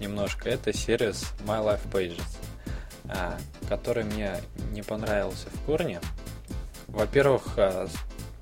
немножко. 0.00 0.48
Это 0.48 0.72
сервис 0.72 1.32
My 1.46 1.64
Life 1.64 1.90
Pages, 1.90 2.22
а, 3.08 3.38
который 3.68 4.04
мне 4.04 4.36
не 4.70 4.82
понравился 4.82 5.48
в 5.50 5.64
корне. 5.64 6.00
Во-первых, 6.88 7.54
а, 7.56 7.88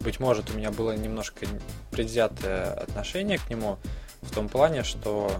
быть 0.00 0.18
может, 0.18 0.50
у 0.50 0.54
меня 0.54 0.70
было 0.70 0.96
немножко 0.96 1.46
предвзятое 1.90 2.72
отношение 2.72 3.38
к 3.38 3.48
нему 3.48 3.78
в 4.22 4.34
том 4.34 4.48
плане, 4.48 4.82
что 4.82 5.30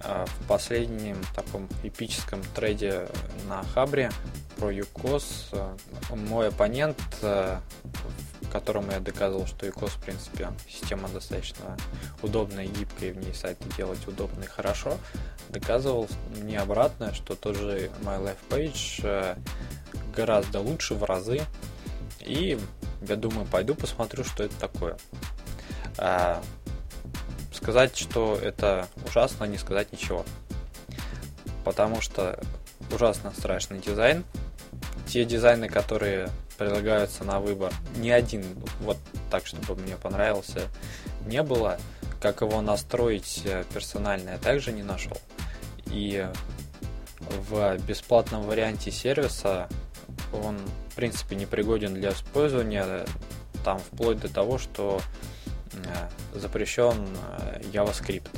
а, 0.00 0.26
в 0.26 0.46
последнем 0.46 1.16
таком 1.34 1.68
эпическом 1.82 2.42
трейде 2.54 3.08
на 3.48 3.62
Хабре 3.62 4.10
про 4.58 4.70
ЮКОС 4.70 5.50
мой 6.10 6.48
оппонент 6.48 6.98
которому 8.52 8.92
я 8.92 9.00
доказывал, 9.00 9.46
что 9.46 9.66
ECOS, 9.66 9.92
в 9.92 10.02
принципе, 10.02 10.50
система 10.68 11.08
достаточно 11.08 11.76
удобная, 12.20 12.66
гибкая, 12.66 13.10
и 13.10 13.12
в 13.12 13.16
ней 13.16 13.32
сайты 13.32 13.64
делать 13.76 14.06
удобно 14.06 14.44
и 14.44 14.46
хорошо, 14.46 14.98
доказывал 15.48 16.06
мне 16.36 16.60
обратное, 16.60 17.14
что 17.14 17.34
тот 17.34 17.56
же 17.56 17.90
My 18.02 18.22
Life 18.22 18.36
Page 18.50 19.00
э, 19.04 19.36
гораздо 20.14 20.60
лучше 20.60 20.94
в 20.94 21.02
разы. 21.04 21.40
И 22.20 22.58
я 23.08 23.16
думаю, 23.16 23.46
пойду 23.46 23.74
посмотрю, 23.74 24.22
что 24.22 24.44
это 24.44 24.54
такое. 24.60 24.98
А, 25.96 26.42
сказать, 27.54 27.96
что 27.96 28.36
это 28.36 28.86
ужасно, 29.06 29.44
не 29.44 29.56
сказать 29.56 29.92
ничего. 29.92 30.26
Потому 31.64 32.02
что 32.02 32.38
ужасно 32.92 33.32
страшный 33.36 33.78
дизайн. 33.78 34.24
Те 35.06 35.24
дизайны, 35.24 35.68
которые 35.68 36.28
предлагаются 36.58 37.24
на 37.24 37.40
выбор, 37.40 37.72
ни 37.96 38.10
один 38.10 38.44
вот 38.80 38.98
так, 39.30 39.46
чтобы 39.46 39.74
мне 39.76 39.96
понравился, 39.96 40.68
не 41.26 41.42
было. 41.42 41.78
Как 42.20 42.40
его 42.40 42.60
настроить 42.60 43.42
э, 43.44 43.64
персонально, 43.74 44.30
я 44.30 44.38
также 44.38 44.70
не 44.70 44.84
нашел. 44.84 45.16
И 45.86 46.28
в 47.20 47.78
бесплатном 47.78 48.42
варианте 48.42 48.90
сервиса 48.90 49.68
он, 50.32 50.58
в 50.90 50.94
принципе, 50.94 51.36
не 51.36 51.46
пригоден 51.46 51.94
для 51.94 52.12
использования. 52.12 53.06
Там 53.64 53.78
вплоть 53.78 54.20
до 54.20 54.32
того, 54.32 54.58
что 54.58 55.00
э, 55.72 56.38
запрещен 56.38 57.06
э, 57.38 57.60
JavaScript. 57.72 58.28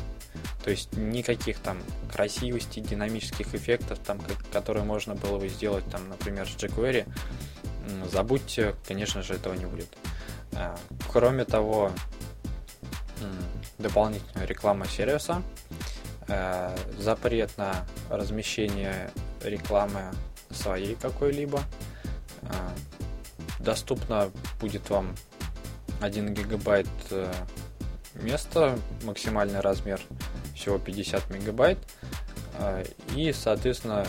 То 0.64 0.70
есть 0.70 0.96
никаких 0.96 1.58
там 1.58 1.78
красивости, 2.10 2.80
динамических 2.80 3.54
эффектов, 3.54 3.98
там, 3.98 4.18
которые 4.50 4.84
можно 4.84 5.14
было 5.14 5.38
бы 5.38 5.48
сделать, 5.48 5.84
там, 5.90 6.08
например, 6.08 6.48
с 6.48 6.52
jQuery, 6.52 7.06
забудьте, 8.10 8.74
конечно 8.86 9.22
же, 9.22 9.34
этого 9.34 9.54
не 9.54 9.66
будет. 9.66 9.88
Э, 10.52 10.74
кроме 11.12 11.44
того, 11.44 11.90
дополнительная 13.78 14.46
реклама 14.46 14.86
сервиса, 14.86 15.42
э, 16.28 16.76
запрет 16.98 17.56
на 17.56 17.86
размещение 18.10 19.10
рекламы 19.42 20.12
своей 20.50 20.94
какой-либо. 20.94 21.62
Э, 22.42 22.48
доступно 23.58 24.30
будет 24.60 24.90
вам 24.90 25.14
1 26.00 26.34
гигабайт 26.34 26.88
места, 28.14 28.78
максимальный 29.02 29.60
размер 29.60 30.00
всего 30.54 30.78
50 30.78 31.30
мегабайт. 31.30 31.78
И, 33.16 33.32
соответственно, 33.32 34.06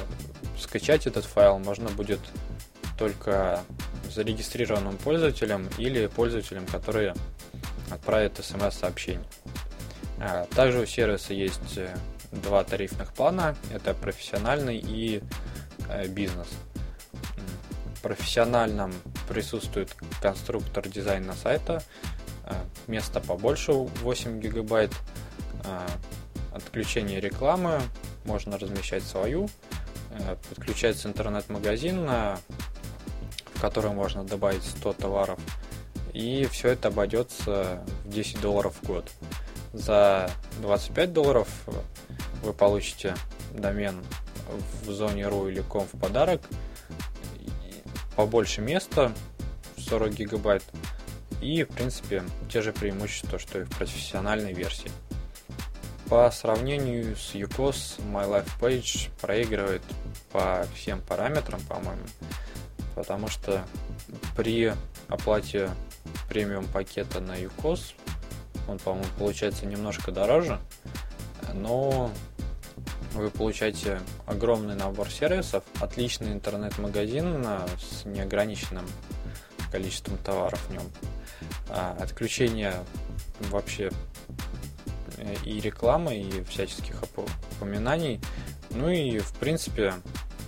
скачать 0.59 1.07
этот 1.07 1.25
файл 1.25 1.57
можно 1.57 1.89
будет 1.89 2.19
только 2.97 3.63
зарегистрированным 4.09 4.97
пользователям 4.97 5.67
или 5.77 6.07
пользователям, 6.07 6.65
которые 6.65 7.13
отправят 7.91 8.37
смс-сообщение. 8.43 9.25
А, 10.19 10.45
также 10.55 10.79
у 10.79 10.85
сервиса 10.85 11.33
есть 11.33 11.77
э, 11.77 11.95
два 12.31 12.63
тарифных 12.63 13.13
плана. 13.13 13.55
Это 13.73 13.93
профессиональный 13.93 14.77
и 14.77 15.21
э, 15.89 16.07
бизнес. 16.07 16.47
В 17.95 18.01
профессиональном 18.01 18.93
присутствует 19.27 19.95
конструктор 20.21 20.87
дизайна 20.87 21.33
сайта, 21.33 21.83
э, 22.45 22.53
место 22.87 23.19
побольше 23.19 23.73
8 23.73 24.39
гигабайт, 24.39 24.91
отключение 26.53 27.19
рекламы, 27.19 27.81
можно 28.23 28.59
размещать 28.59 29.01
свою, 29.03 29.49
подключается 30.49 31.07
интернет-магазин, 31.07 32.07
в 33.55 33.61
который 33.61 33.91
можно 33.91 34.23
добавить 34.23 34.63
100 34.63 34.93
товаров, 34.93 35.39
и 36.13 36.45
все 36.51 36.69
это 36.69 36.89
обойдется 36.89 37.83
в 38.03 38.09
10 38.09 38.39
долларов 38.41 38.75
в 38.81 38.85
год. 38.85 39.09
За 39.73 40.29
25 40.61 41.11
долларов 41.11 41.49
вы 42.43 42.53
получите 42.53 43.15
домен 43.51 44.03
в 44.83 44.91
зоне 44.91 45.23
.ru 45.23 45.51
или 45.51 45.61
.com 45.61 45.87
в 45.91 45.99
подарок, 45.99 46.41
побольше 48.15 48.61
места, 48.61 49.11
40 49.77 50.13
гигабайт, 50.13 50.63
и, 51.41 51.63
в 51.63 51.69
принципе, 51.69 52.23
те 52.49 52.61
же 52.61 52.71
преимущества, 52.71 53.37
что 53.39 53.59
и 53.59 53.63
в 53.63 53.69
профессиональной 53.69 54.53
версии. 54.53 54.91
По 56.09 56.29
сравнению 56.31 57.15
с 57.15 57.33
UCOS, 57.33 57.99
My 58.11 58.29
Life 58.29 58.49
Page 58.59 59.09
проигрывает 59.19 59.81
по 60.31 60.65
всем 60.75 61.01
параметрам, 61.01 61.59
по-моему 61.61 62.03
потому 62.95 63.27
что 63.27 63.65
при 64.35 64.73
оплате 65.07 65.69
премиум 66.29 66.65
пакета 66.65 67.19
на 67.19 67.37
UCOS 67.39 67.93
он, 68.67 68.79
по-моему, 68.79 69.07
получается 69.19 69.65
немножко 69.65 70.11
дороже, 70.11 70.59
но 71.53 72.09
вы 73.13 73.29
получаете 73.29 73.99
огромный 74.25 74.75
набор 74.75 75.09
сервисов, 75.09 75.63
отличный 75.79 76.33
интернет-магазин 76.33 77.45
с 77.79 78.05
неограниченным 78.05 78.85
количеством 79.71 80.17
товаров 80.17 80.59
в 80.67 80.71
нем, 80.71 80.83
а, 81.69 81.95
отключение 81.99 82.73
вообще 83.51 83.91
э, 85.17 85.35
и 85.45 85.59
рекламы, 85.59 86.17
и 86.17 86.43
всяческих 86.43 87.03
упоминаний, 87.57 88.19
ну 88.71 88.89
и, 88.89 89.19
в 89.19 89.33
принципе, 89.33 89.93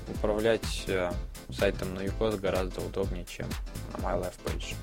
управлять 0.09 0.85
э, 0.87 1.11
сайтом 1.49 1.93
на 1.95 1.99
UCOS 2.01 2.39
гораздо 2.39 2.81
удобнее, 2.81 3.25
чем 3.25 3.47
на 3.93 3.97
MyLifePage. 3.97 4.75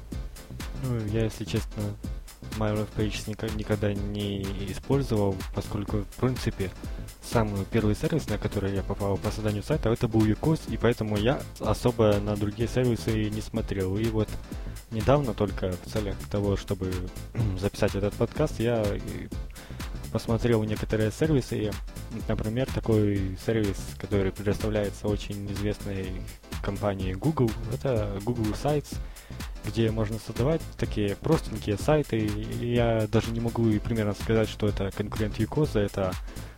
Ну, 0.85 1.07
я, 1.07 1.25
если 1.25 1.45
честно, 1.45 1.83
MyLifePage 2.59 3.57
никогда 3.57 3.93
не 3.93 4.43
использовал, 4.71 5.37
поскольку, 5.55 5.99
в 5.99 6.21
принципе, 6.21 6.71
самый 7.23 7.65
первый 7.65 7.95
сервис, 7.95 8.29
на 8.29 8.39
который 8.39 8.75
я 8.75 8.83
попал 8.83 9.17
по 9.17 9.31
созданию 9.31 9.63
сайта, 9.63 9.91
это 9.91 10.09
был 10.09 10.25
UCOS, 10.25 10.73
и 10.73 10.77
поэтому 10.77 11.17
я 11.17 11.41
особо 11.61 12.19
на 12.21 12.37
другие 12.37 12.69
сервисы 12.69 13.31
не 13.31 13.41
смотрел. 13.41 13.97
И 13.97 14.05
вот 14.09 14.29
недавно 14.91 15.35
только 15.35 15.73
в 15.73 15.91
целях 15.91 16.17
того, 16.31 16.57
чтобы 16.57 16.93
записать 17.59 17.95
этот 17.95 18.15
подкаст, 18.15 18.61
я 18.61 18.85
посмотрел 20.13 20.63
некоторые 20.63 21.11
сервисы, 21.11 21.73
например, 22.29 22.69
такой 22.73 23.37
сервис, 23.45 23.79
который 23.99 24.31
предоставляется 24.31 25.09
очень 25.09 25.51
известной 25.53 26.23
компании 26.65 27.13
Google, 27.13 27.51
это 27.73 28.19
Google 28.25 28.53
Sites, 28.53 28.97
где 29.67 29.91
можно 29.91 30.19
создавать 30.19 30.63
такие 30.79 31.17
простенькие 31.17 31.77
сайты. 31.77 32.27
Я 32.61 33.07
даже 33.07 33.31
не 33.31 33.41
могу 33.41 33.69
и 33.69 33.79
примерно 33.79 34.15
сказать, 34.15 34.49
что 34.49 34.67
это 34.67 34.91
конкурент 34.91 35.39
Юкоза, 35.39 35.81
это 35.81 36.13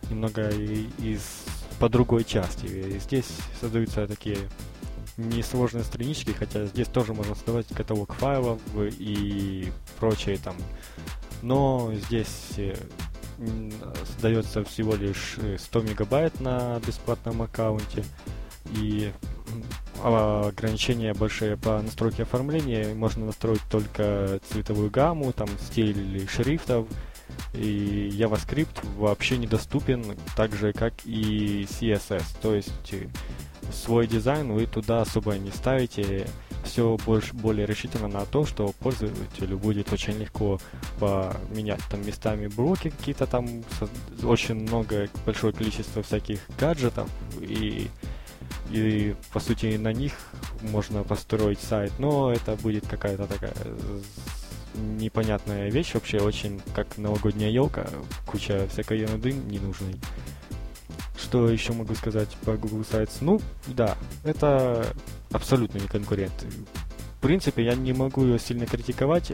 немного 0.09 0.49
из 0.49 1.45
по 1.79 1.89
другой 1.89 2.23
части. 2.23 2.65
И 2.65 2.99
здесь 2.99 3.27
создаются 3.59 4.07
такие 4.07 4.37
несложные 5.17 5.83
странички, 5.83 6.31
хотя 6.31 6.65
здесь 6.65 6.87
тоже 6.87 7.13
можно 7.13 7.35
создавать 7.35 7.67
каталог 7.67 8.13
файлов 8.13 8.59
и 8.75 9.71
прочее 9.99 10.37
там. 10.37 10.55
Но 11.41 11.91
здесь 11.93 12.53
э, 12.57 12.75
сдается 14.17 14.63
всего 14.63 14.95
лишь 14.95 15.37
100 15.57 15.79
э, 15.79 15.83
мегабайт 15.83 16.39
на 16.39 16.79
бесплатном 16.85 17.41
аккаунте 17.43 18.03
и 18.75 19.11
а, 20.03 20.49
ограничения 20.49 21.13
большие 21.13 21.57
по 21.57 21.81
настройке 21.81 22.23
оформления. 22.23 22.93
Можно 22.93 23.25
настроить 23.25 23.61
только 23.69 24.39
цветовую 24.49 24.89
гамму, 24.89 25.31
там 25.33 25.47
стиль 25.59 26.27
шрифтов. 26.29 26.87
И 27.53 28.09
JavaScript 28.13 28.85
вообще 28.97 29.37
недоступен, 29.37 30.15
так 30.35 30.53
же 30.53 30.71
как 30.73 30.93
и 31.05 31.67
CSS. 31.69 32.23
То 32.41 32.55
есть 32.55 32.93
э, 32.93 33.07
свой 33.71 34.07
дизайн 34.07 34.51
вы 34.53 34.65
туда 34.65 35.01
особо 35.01 35.37
не 35.37 35.51
ставите 35.51 36.27
все 36.63 36.97
больше, 37.05 37.33
более 37.33 37.65
рассчитано 37.65 38.07
на 38.07 38.25
то, 38.25 38.45
что 38.45 38.73
пользователю 38.79 39.57
будет 39.57 39.91
очень 39.91 40.17
легко 40.17 40.59
поменять 40.99 41.81
там 41.89 42.05
местами 42.05 42.47
блоки 42.47 42.89
какие-то 42.89 43.25
там, 43.25 43.63
очень 44.23 44.55
много, 44.55 45.09
большое 45.25 45.53
количество 45.53 46.03
всяких 46.03 46.39
гаджетов 46.59 47.09
и 47.39 47.89
и 48.71 49.15
по 49.31 49.39
сути 49.39 49.77
на 49.77 49.93
них 49.93 50.13
можно 50.61 51.03
построить 51.03 51.59
сайт, 51.59 51.93
но 51.99 52.31
это 52.31 52.55
будет 52.55 52.87
какая-то 52.87 53.27
такая 53.27 53.53
непонятная 54.75 55.69
вещь 55.69 55.93
вообще, 55.93 56.19
очень 56.19 56.61
как 56.75 56.97
новогодняя 56.97 57.49
елка, 57.49 57.87
куча 58.25 58.67
всякой 58.69 58.99
ерунды 58.99 59.31
ненужной. 59.31 59.95
Что 61.17 61.49
еще 61.49 61.73
могу 61.73 61.95
сказать 61.95 62.29
по 62.45 62.53
Google 62.53 62.81
Sites? 62.81 63.17
Ну, 63.21 63.41
да, 63.67 63.97
это 64.23 64.85
абсолютно 65.31 65.79
не 65.79 65.87
конкурент. 65.87 66.45
В 67.17 67.19
принципе, 67.19 67.65
я 67.65 67.73
не 67.73 67.93
могу 67.93 68.23
ее 68.23 68.37
сильно 68.37 68.67
критиковать. 68.67 69.33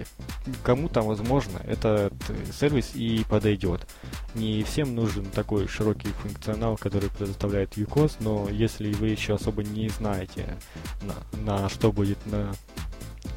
Кому-то, 0.63 1.01
возможно, 1.01 1.59
этот 1.67 2.13
сервис 2.57 2.91
и 2.95 3.25
подойдет. 3.29 3.85
Не 4.35 4.63
всем 4.63 4.95
нужен 4.95 5.25
такой 5.25 5.67
широкий 5.67 6.09
функционал, 6.09 6.75
который 6.77 7.09
предоставляет 7.09 7.77
UCOS, 7.77 8.17
но 8.19 8.49
если 8.49 8.91
вы 8.93 9.09
еще 9.09 9.35
особо 9.35 9.63
не 9.63 9.89
знаете, 9.89 10.57
на, 11.01 11.61
на 11.61 11.69
что 11.69 11.91
будет 11.91 12.17
на, 12.25 12.53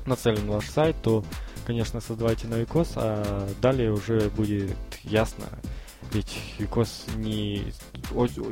нацелен 0.06 0.46
ваш 0.48 0.68
сайт, 0.68 0.96
то, 1.02 1.24
конечно, 1.66 2.00
создавайте 2.00 2.46
на 2.46 2.54
UCOS, 2.62 2.92
а 2.96 3.48
далее 3.60 3.92
уже 3.92 4.30
будет 4.30 4.76
ясно, 5.02 5.44
ведь 6.12 6.38
UCOS 6.58 7.18
не 7.18 7.72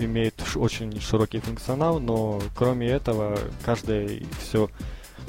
имеет 0.04 0.34
очень 0.56 1.00
широкий 1.00 1.40
функционал, 1.40 1.98
но 1.98 2.42
кроме 2.54 2.88
этого 2.88 3.38
каждое 3.64 4.22
все 4.42 4.68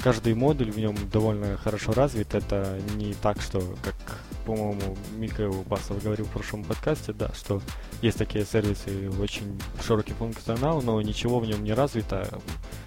каждый 0.02 0.34
модуль 0.34 0.70
в 0.70 0.78
нем 0.78 0.96
довольно 1.10 1.56
хорошо 1.56 1.92
развит. 1.92 2.34
Это 2.34 2.78
не 2.96 3.14
так, 3.14 3.40
что 3.40 3.60
как 3.82 3.94
по-моему, 4.46 4.96
Михаил 5.16 5.64
Басов 5.64 6.02
говорил 6.02 6.24
в 6.24 6.30
прошлом 6.30 6.62
подкасте, 6.62 7.12
да, 7.12 7.30
что 7.34 7.60
есть 8.00 8.16
такие 8.16 8.46
сервисы, 8.46 9.10
очень 9.20 9.60
широкий 9.84 10.12
функционал, 10.12 10.80
но 10.82 11.02
ничего 11.02 11.40
в 11.40 11.46
нем 11.46 11.64
не 11.64 11.72
развито. 11.72 12.28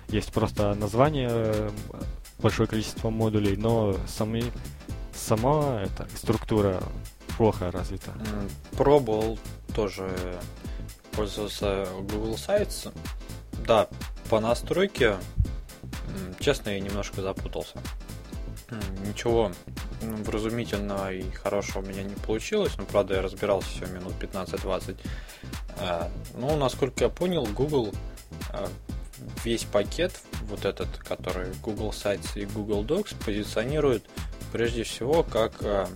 Есть 0.08 0.32
просто 0.32 0.74
название, 0.76 1.69
большое 2.39 2.67
количество 2.67 3.10
модулей, 3.10 3.58
но 3.58 3.93
сами, 4.08 4.45
сама 5.13 5.82
эта 5.82 6.08
структура 6.15 6.82
плохо 7.38 7.69
развита. 7.72 8.13
Пробовал 8.72 9.38
тоже 9.76 10.10
пользоваться 11.12 11.88
Google 12.04 12.36
Sites. 12.36 12.93
Да, 13.67 13.89
по 14.30 14.39
настройке, 14.39 15.17
честно, 16.39 16.69
я 16.69 16.80
немножко 16.80 17.22
запутался. 17.22 17.78
Ничего 19.05 19.51
вразумительного 20.01 21.12
и 21.12 21.29
хорошего 21.32 21.79
у 21.79 21.86
меня 21.86 22.03
не 22.03 22.15
получилось, 22.15 22.73
но 22.77 22.86
правда 22.86 23.15
я 23.15 23.21
разбирался 23.21 23.67
все 23.69 23.86
минут 23.88 24.13
15-20. 24.19 24.97
А, 25.79 26.12
ну, 26.36 26.55
насколько 26.58 27.03
я 27.03 27.10
понял, 27.10 27.45
Google 27.45 27.93
а, 28.51 28.67
весь 29.43 29.63
пакет, 29.63 30.21
вот 30.43 30.65
этот, 30.65 30.88
который 30.97 31.51
Google 31.63 31.89
Sites 31.89 32.39
и 32.39 32.45
Google 32.45 32.84
Docs, 32.84 33.15
позиционирует 33.23 34.05
прежде 34.51 34.84
всего 34.84 35.23
как 35.23 35.53
а, 35.62 35.88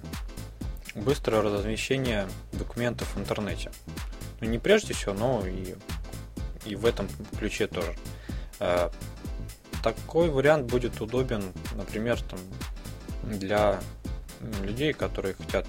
быстрое 0.95 1.41
размещение 1.41 2.27
документов 2.51 3.15
в 3.15 3.19
интернете. 3.19 3.71
Ну, 4.41 4.49
не 4.49 4.59
прежде 4.59 4.93
всего, 4.93 5.13
но 5.13 5.45
и, 5.45 5.75
и 6.65 6.75
в 6.75 6.86
этом 6.86 7.07
ключе 7.38 7.67
тоже. 7.67 7.95
Такой 9.83 10.29
вариант 10.29 10.71
будет 10.71 11.01
удобен, 11.01 11.43
например, 11.75 12.19
там, 12.21 12.39
для 13.23 13.79
людей, 14.61 14.93
которые 14.93 15.35
хотят 15.35 15.67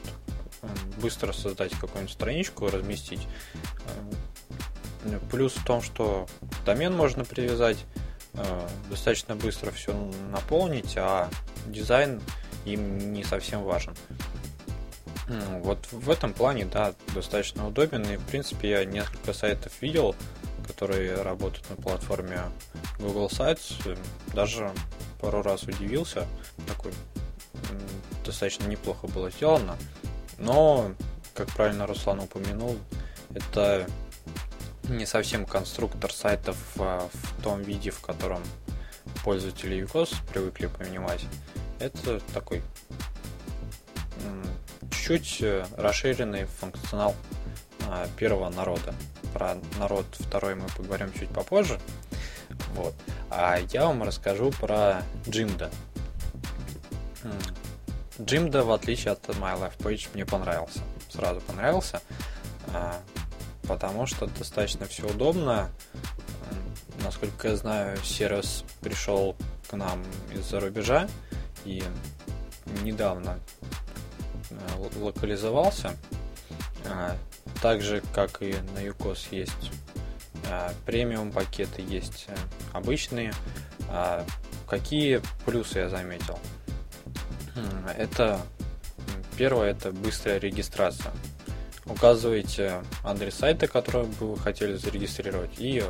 быстро 1.00 1.33
создать 1.33 1.72
какую-нибудь 1.72 2.12
страничку, 2.12 2.68
разместить. 2.68 3.27
Э, 5.05 5.18
плюс 5.31 5.55
в 5.55 5.64
том, 5.64 5.83
что 5.83 6.27
домен 6.64 6.94
можно 6.94 7.24
привязать, 7.24 7.85
э, 8.35 8.68
достаточно 8.88 9.37
быстро 9.37 9.70
все 9.70 9.92
наполнить, 10.31 10.96
а 10.96 11.29
дизайн 11.66 12.20
им 12.64 13.12
не 13.12 13.24
совсем 13.24 13.62
важен. 13.62 13.94
Вот 15.62 15.87
в 15.90 16.11
этом 16.11 16.35
плане, 16.35 16.66
да, 16.66 16.94
достаточно 17.14 17.66
удобен. 17.66 18.03
И, 18.03 18.16
в 18.16 18.24
принципе, 18.27 18.70
я 18.70 18.85
несколько 18.85 19.33
сайтов 19.33 19.72
видел, 19.81 20.14
которые 20.66 21.22
работают 21.22 21.68
на 21.70 21.77
платформе 21.77 22.40
Google 22.99 23.29
Sites. 23.29 23.99
Даже 24.35 24.71
пару 25.21 25.43
раз 25.43 25.65
удивился. 25.65 26.27
Такой 26.67 26.93
достаточно 28.25 28.67
неплохо 28.67 29.07
было 29.07 29.31
сделано. 29.31 29.77
Но, 30.39 30.93
как 31.35 31.49
правильно 31.49 31.87
Руслан 31.87 32.21
упомянул, 32.21 32.77
это 33.35 33.87
не 34.89 35.07
совсем 35.07 35.47
конструктор 35.47 36.13
сайтов 36.13 36.57
а, 36.79 37.09
в 37.13 37.43
том 37.43 37.63
виде, 37.63 37.91
в 37.91 38.01
котором 38.01 38.43
пользователи 39.25 39.83
UCOS 39.85 40.15
привыкли 40.31 40.67
понимать. 40.67 41.25
Это 41.79 42.21
такой 42.33 42.63
чуть-чуть 45.05 45.43
э, 45.43 45.67
расширенный 45.77 46.45
функционал 46.45 47.15
а, 47.89 48.07
первого 48.17 48.49
народа. 48.49 48.95
Про 49.35 49.57
народ 49.79 50.07
второй 50.13 50.55
мы 50.55 50.67
поговорим 50.77 51.13
чуть 51.13 51.29
попозже. 51.29 51.79
Вот. 52.75 52.95
А 53.31 53.59
я 53.73 53.87
вам 53.87 54.03
расскажу 54.03 54.51
про 54.51 55.03
Джимда. 55.29 55.71
Джимда, 58.21 58.65
в 58.65 58.71
отличие 58.73 59.13
от 59.13 59.27
My 59.29 59.59
Life 59.59 59.77
Page, 59.79 60.09
мне 60.15 60.25
понравился. 60.25 60.81
Сразу 61.09 61.41
понравился, 61.41 62.01
а, 62.73 63.01
потому 63.67 64.07
что 64.07 64.27
достаточно 64.27 64.87
все 64.87 65.07
удобно. 65.09 65.71
Насколько 67.03 67.49
я 67.49 67.57
знаю, 67.57 67.99
сервис 67.99 68.65
пришел 68.81 69.37
к 69.69 69.75
нам 69.75 70.03
из-за 70.33 70.59
рубежа 70.61 71.09
и 71.65 71.83
недавно 72.83 73.39
э, 74.51 74.55
локализовался. 74.99 75.97
А, 76.87 77.17
так 77.61 77.83
же, 77.83 78.03
как 78.15 78.43
и 78.43 78.55
на 78.75 78.79
UCOS 78.79 79.29
есть 79.33 79.71
премиум 80.87 81.33
пакеты, 81.33 81.83
есть 81.83 82.27
э, 82.29 82.37
обычные. 82.73 83.33
Какие 84.67 85.21
плюсы 85.45 85.79
я 85.81 85.89
заметил? 85.89 86.39
Это 87.97 88.41
первое, 89.37 89.71
это 89.71 89.93
быстрая 89.93 90.39
регистрация. 90.39 91.13
Указываете 91.87 92.83
адрес 93.05 93.35
сайта, 93.35 93.69
который 93.69 94.07
вы 94.07 94.39
хотели 94.39 94.75
зарегистрировать, 94.75 95.59
и 95.59 95.83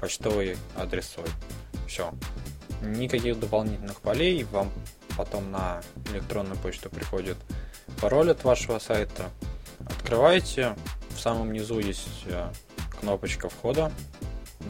почтовый 0.00 0.56
адрес 0.76 1.08
свой. 1.08 1.28
Все. 1.86 2.12
Никаких 2.82 3.38
дополнительных 3.38 4.00
полей, 4.00 4.44
вам 4.44 4.70
потом 5.16 5.50
на 5.50 5.80
электронную 6.12 6.56
почту 6.58 6.90
приходит 6.90 7.36
пароль 8.00 8.30
от 8.30 8.44
вашего 8.44 8.78
сайта. 8.78 9.30
Открываете, 9.86 10.76
в 11.10 11.20
самом 11.20 11.52
низу 11.52 11.78
есть 11.78 12.24
э, 12.26 12.50
кнопочка 12.98 13.48
входа, 13.48 13.92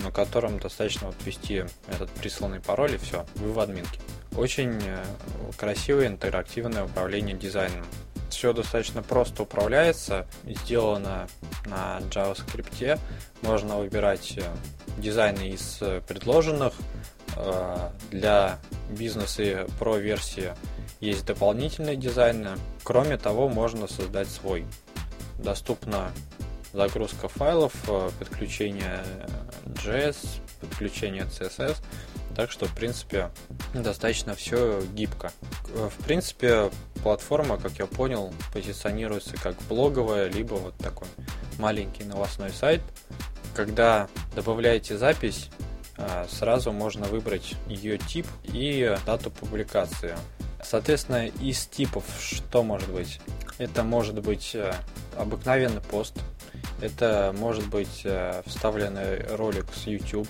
на 0.03 0.11
котором 0.11 0.59
достаточно 0.59 1.09
вот 1.09 1.17
ввести 1.25 1.64
этот 1.88 2.11
присланный 2.11 2.61
пароль 2.61 2.95
и 2.95 2.99
все, 2.99 3.27
вы 3.37 3.53
в 3.53 3.61
админке. 3.61 4.01
Очень 4.37 4.79
э, 4.83 5.05
красивое 5.57 6.07
интерактивное 6.07 6.85
управление 6.85 7.37
дизайном. 7.37 7.85
Все 8.31 8.53
достаточно 8.53 9.03
просто 9.03 9.43
управляется, 9.43 10.27
сделано 10.45 11.27
на 11.64 11.99
JavaScript. 12.11 13.01
Можно 13.43 13.79
выбирать 13.79 14.35
э, 14.37 14.43
дизайны 14.99 15.49
из 15.51 15.79
э, 15.81 16.01
предложенных. 16.07 16.75
Для 18.11 18.59
бизнеса 18.91 19.43
и 19.43 19.55
Pro 19.79 20.01
версии 20.01 20.55
есть 20.99 21.25
дополнительные 21.25 21.95
дизайны. 21.95 22.59
Кроме 22.83 23.17
того, 23.17 23.49
можно 23.49 23.87
создать 23.87 24.29
свой. 24.29 24.64
Доступна 25.38 26.11
загрузка 26.79 27.27
файлов, 27.27 27.73
подключение 28.21 29.03
JS, 29.64 30.41
подключение 30.61 31.25
CSS. 31.25 31.79
Так 32.37 32.53
что, 32.53 32.67
в 32.67 32.75
принципе, 32.77 33.31
достаточно 33.75 34.37
все 34.37 34.81
гибко. 34.95 35.33
В 35.64 36.05
принципе, 36.05 36.71
платформа, 37.03 37.57
как 37.57 37.73
я 37.81 37.87
понял, 37.87 38.33
позиционируется 38.53 39.37
как 39.43 39.57
блоговая, 39.69 40.31
либо 40.31 40.55
вот 40.55 40.77
такой 40.77 41.09
маленький 41.59 42.05
новостной 42.05 42.51
сайт. 42.51 42.81
Когда 43.57 44.07
добавляете 44.37 44.97
запись, 44.97 45.51
а, 45.97 46.29
сразу 46.31 46.71
можно 46.71 47.07
выбрать 47.07 47.57
ее 47.67 47.99
тип 47.99 48.29
и 48.45 48.97
дату 49.05 49.33
публикации. 49.33 50.17
Соответственно, 50.62 51.27
из 51.27 51.67
типов 51.67 52.05
что 52.21 52.62
может 52.62 52.88
быть? 52.88 53.19
Это 53.59 53.83
может 53.83 54.21
быть 54.21 54.55
э, 54.55 54.73
обыкновенный 55.17 55.81
пост, 55.81 56.14
это 56.81 57.35
может 57.37 57.69
быть 57.69 58.03
э, 58.05 58.43
вставленный 58.47 59.25
ролик 59.37 59.67
с 59.75 59.87
YouTube, 59.87 60.29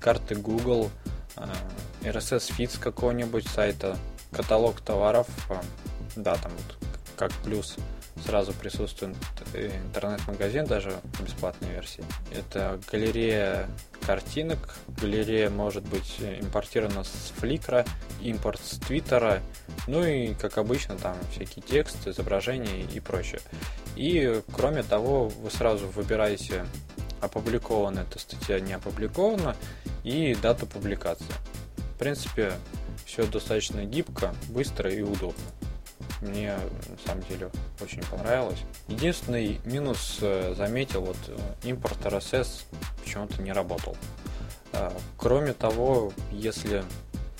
карты 0.00 0.34
Google, 0.34 0.90
RSS 2.02 2.52
feed 2.56 2.74
с 2.74 2.78
какого-нибудь 2.78 3.46
сайта, 3.46 3.96
каталог 4.32 4.80
товаров, 4.80 5.26
а, 5.48 5.62
да, 6.16 6.34
там 6.34 6.52
вот 6.52 6.88
как 7.16 7.32
плюс 7.44 7.76
сразу 8.24 8.52
присутствует 8.52 9.16
интернет-магазин 9.54 10.64
даже 10.64 11.00
бесплатной 11.20 11.70
версии. 11.70 12.04
Это 12.32 12.80
галерея 12.90 13.68
картинок. 14.06 14.76
Галерея 15.00 15.50
может 15.50 15.84
быть 15.84 16.16
импортирована 16.20 17.04
с 17.04 17.32
Фликра, 17.36 17.84
импорт 18.20 18.60
с 18.62 18.78
Твиттера, 18.78 19.40
ну 19.86 20.04
и, 20.04 20.34
как 20.34 20.58
обычно, 20.58 20.96
там 20.96 21.16
всякие 21.30 21.62
тексты, 21.62 22.10
изображения 22.10 22.82
и 22.82 23.00
прочее. 23.00 23.40
И, 23.96 24.42
кроме 24.52 24.82
того, 24.82 25.28
вы 25.28 25.50
сразу 25.50 25.86
выбираете 25.88 26.64
опубликована 27.20 28.00
эта 28.00 28.18
статья, 28.18 28.58
не 28.60 28.72
опубликована, 28.72 29.56
и 30.02 30.34
дату 30.34 30.66
публикации. 30.66 31.26
В 31.94 31.98
принципе, 31.98 32.52
все 33.04 33.26
достаточно 33.26 33.84
гибко, 33.84 34.34
быстро 34.48 34.90
и 34.90 35.02
удобно. 35.02 35.44
Мне 36.22 36.56
на 36.88 36.98
самом 37.04 37.22
деле 37.24 37.50
очень 37.80 38.02
понравилось. 38.04 38.60
Единственный 38.86 39.60
минус 39.64 40.18
э, 40.20 40.54
заметил, 40.56 41.02
вот 41.02 41.16
э, 41.26 41.36
импорт 41.64 41.98
RSS 42.04 42.64
почему-то 43.02 43.42
не 43.42 43.52
работал. 43.52 43.96
А, 44.72 44.92
кроме 45.16 45.52
того, 45.52 46.12
если 46.30 46.84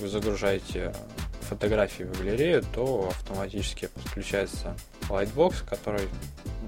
вы 0.01 0.09
загружаете 0.09 0.92
фотографии 1.42 2.03
в 2.03 2.18
галерею, 2.18 2.64
то 2.75 3.09
автоматически 3.09 3.87
подключается 3.87 4.77
Lightbox, 5.09 5.64
который 5.64 6.09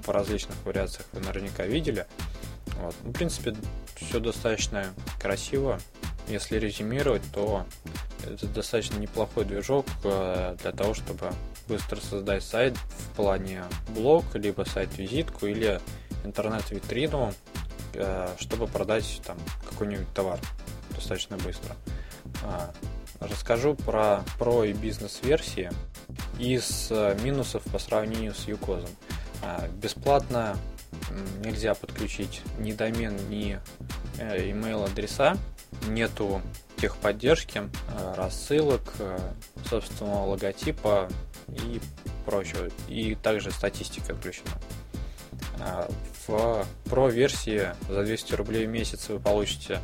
в 0.05 0.09
различных 0.09 0.55
вариациях 0.63 1.05
вы 1.11 1.19
наверняка 1.19 1.65
видели. 1.65 2.05
Вот. 2.81 2.95
Ну, 3.03 3.09
в 3.09 3.13
принципе, 3.13 3.55
все 3.95 4.19
достаточно 4.19 4.93
красиво. 5.19 5.79
Если 6.27 6.57
резюмировать, 6.57 7.21
то 7.33 7.65
это 8.25 8.47
достаточно 8.47 8.97
неплохой 8.97 9.45
движок 9.45 9.85
э, 10.03 10.55
для 10.61 10.71
того, 10.71 10.93
чтобы 10.93 11.31
быстро 11.67 11.97
создать 11.97 12.43
сайт 12.43 12.75
в 12.75 13.15
плане 13.15 13.63
блог, 13.89 14.23
либо 14.33 14.63
сайт-визитку 14.63 15.45
или 15.45 15.79
интернет-витрину, 16.23 17.33
э, 17.93 18.29
чтобы 18.39 18.67
продать 18.67 19.21
там 19.25 19.37
какой-нибудь 19.69 20.11
товар 20.13 20.39
достаточно 20.91 21.37
быстро. 21.37 21.75
А, 22.43 22.73
расскажу 23.19 23.75
про 23.75 24.23
про 24.39 24.65
и 24.65 24.73
бизнес-версии 24.73 25.71
из 26.39 26.87
э, 26.89 27.17
минусов 27.21 27.63
по 27.63 27.79
сравнению 27.79 28.33
с 28.33 28.47
Юкозом. 28.47 28.89
А, 29.43 29.67
бесплатно 29.67 30.57
нельзя 31.43 31.75
подключить 31.75 32.41
ни 32.57 32.71
домен, 32.71 33.15
ни 33.29 33.59
email 34.17 34.85
адреса, 34.85 35.37
нету 35.93 36.41
техподдержки, 36.77 37.59
э, 37.59 38.13
рассылок, 38.15 38.93
собственного 39.69 40.25
логотипа 40.25 41.09
и 41.47 41.79
прочего. 42.25 42.69
И 42.87 43.15
также 43.15 43.51
статистика 43.51 44.15
включена. 44.15 44.51
А, 45.59 45.89
в 46.27 46.65
Pro 46.85 47.11
версии 47.11 47.69
за 47.87 48.03
200 48.03 48.35
рублей 48.35 48.65
в 48.65 48.69
месяц 48.69 49.09
вы 49.09 49.19
получите 49.19 49.79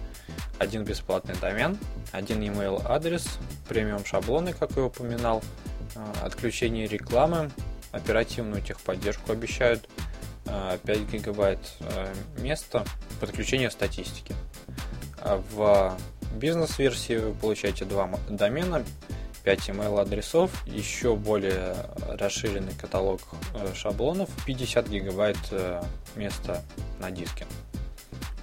один 0.59 0.83
бесплатный 0.83 1.35
домен, 1.35 1.77
один 2.11 2.41
email 2.41 2.81
адрес, 2.85 3.25
премиум 3.67 4.05
шаблоны, 4.05 4.53
как 4.53 4.71
я 4.75 4.83
упоминал, 4.83 5.43
отключение 6.21 6.87
рекламы, 6.87 7.51
оперативную 7.91 8.61
техподдержку 8.61 9.31
обещают, 9.31 9.87
5 10.45 10.47
а, 10.47 10.95
гигабайт 11.11 11.59
места, 12.37 12.85
подключение 13.19 13.69
статистики. 13.69 14.35
В 15.23 15.97
бизнес-версии 16.35 17.17
вы 17.17 17.33
получаете 17.33 17.85
два 17.85 18.09
домена, 18.29 18.83
5 19.43 19.69
email 19.69 19.99
адресов, 19.99 20.51
еще 20.65 21.15
более 21.15 21.75
расширенный 22.07 22.73
каталог 22.73 23.21
э, 23.55 23.73
шаблонов, 23.73 24.29
50 24.45 24.87
гигабайт 24.87 25.37
э, 25.51 25.81
места 26.15 26.61
на 26.99 27.11
диске. 27.11 27.45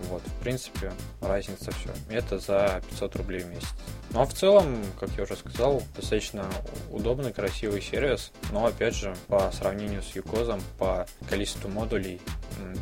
Вот, 0.08 0.22
в 0.22 0.42
принципе, 0.42 0.92
разница 1.20 1.72
все. 1.72 1.90
Это 2.08 2.38
за 2.38 2.80
500 2.90 3.16
рублей 3.16 3.40
в 3.40 3.48
месяц. 3.48 3.68
Ну 4.10 4.20
а 4.22 4.26
в 4.26 4.32
целом, 4.32 4.78
как 4.98 5.10
я 5.16 5.24
уже 5.24 5.36
сказал, 5.36 5.82
достаточно 5.96 6.46
удобный, 6.90 7.32
красивый 7.32 7.82
сервис, 7.82 8.32
но 8.52 8.66
опять 8.66 8.94
же, 8.94 9.14
по 9.26 9.50
сравнению 9.52 10.02
с 10.02 10.14
Юкозом, 10.14 10.60
по 10.78 11.06
количеству 11.28 11.68
модулей 11.68 12.20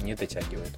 не 0.02 0.14
дотягивает. 0.14 0.72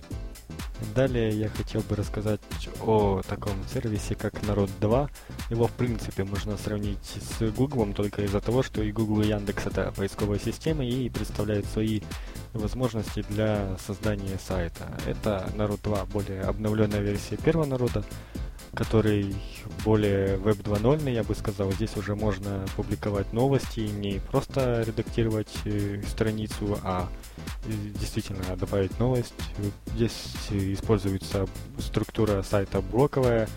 Далее 0.94 1.30
я 1.30 1.48
хотел 1.48 1.80
бы 1.82 1.96
рассказать 1.96 2.40
о 2.82 3.22
таком 3.28 3.54
сервисе, 3.72 4.14
как 4.14 4.42
Народ 4.46 4.70
2. 4.80 5.10
Его, 5.50 5.66
в 5.66 5.72
принципе, 5.72 6.24
можно 6.24 6.56
сравнить 6.56 7.16
с 7.20 7.50
Google, 7.50 7.92
только 7.92 8.22
из-за 8.22 8.40
того, 8.40 8.62
что 8.62 8.82
и 8.82 8.92
Google, 8.92 9.22
и 9.22 9.28
Яндекс 9.28 9.66
это 9.66 9.92
поисковые 9.96 10.40
системы 10.40 10.86
и 10.86 11.08
представляют 11.10 11.66
свои 11.66 12.00
возможности 12.52 13.24
для 13.28 13.76
создания 13.78 14.38
сайта. 14.38 14.96
Это 15.06 15.50
Народ 15.56 15.80
2, 15.82 16.04
более 16.06 16.42
обновленная 16.42 17.00
версия 17.00 17.36
первого 17.36 17.66
Народа, 17.66 18.04
который 18.74 19.34
более 19.84 20.36
Web 20.36 20.62
2.0, 20.62 21.10
я 21.10 21.24
бы 21.24 21.34
сказал. 21.34 21.72
Здесь 21.72 21.96
уже 21.96 22.14
можно 22.14 22.64
публиковать 22.76 23.32
новости, 23.32 23.80
не 23.80 24.20
просто 24.30 24.82
редактировать 24.82 25.52
э, 25.64 26.02
страницу, 26.06 26.78
а 26.82 27.08
действительно 27.66 28.56
добавить 28.56 28.98
новость. 28.98 29.34
Здесь 29.94 30.34
используется 30.50 31.46
структура 31.78 32.42
сайта 32.42 32.80
блоковая, 32.80 33.48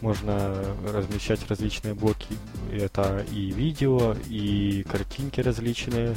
можно 0.00 0.64
размещать 0.92 1.48
различные 1.48 1.94
блоки, 1.94 2.36
это 2.72 3.24
и 3.32 3.50
видео, 3.52 4.14
и 4.28 4.84
картинки 4.90 5.40
различные, 5.40 6.14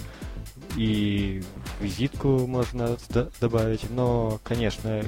и 0.76 1.44
визитку 1.80 2.48
можно 2.48 2.98
добавить, 3.40 3.90
но, 3.90 4.40
конечно, 4.44 5.04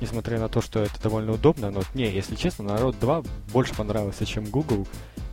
несмотря 0.00 0.40
на 0.40 0.48
то, 0.48 0.60
что 0.60 0.80
это 0.80 1.00
довольно 1.00 1.32
удобно, 1.32 1.70
но 1.70 1.82
не, 1.94 2.10
если 2.10 2.34
честно, 2.34 2.64
народ 2.64 2.98
2 2.98 3.22
больше 3.52 3.74
понравился, 3.74 4.26
чем 4.26 4.46
Google, 4.46 4.88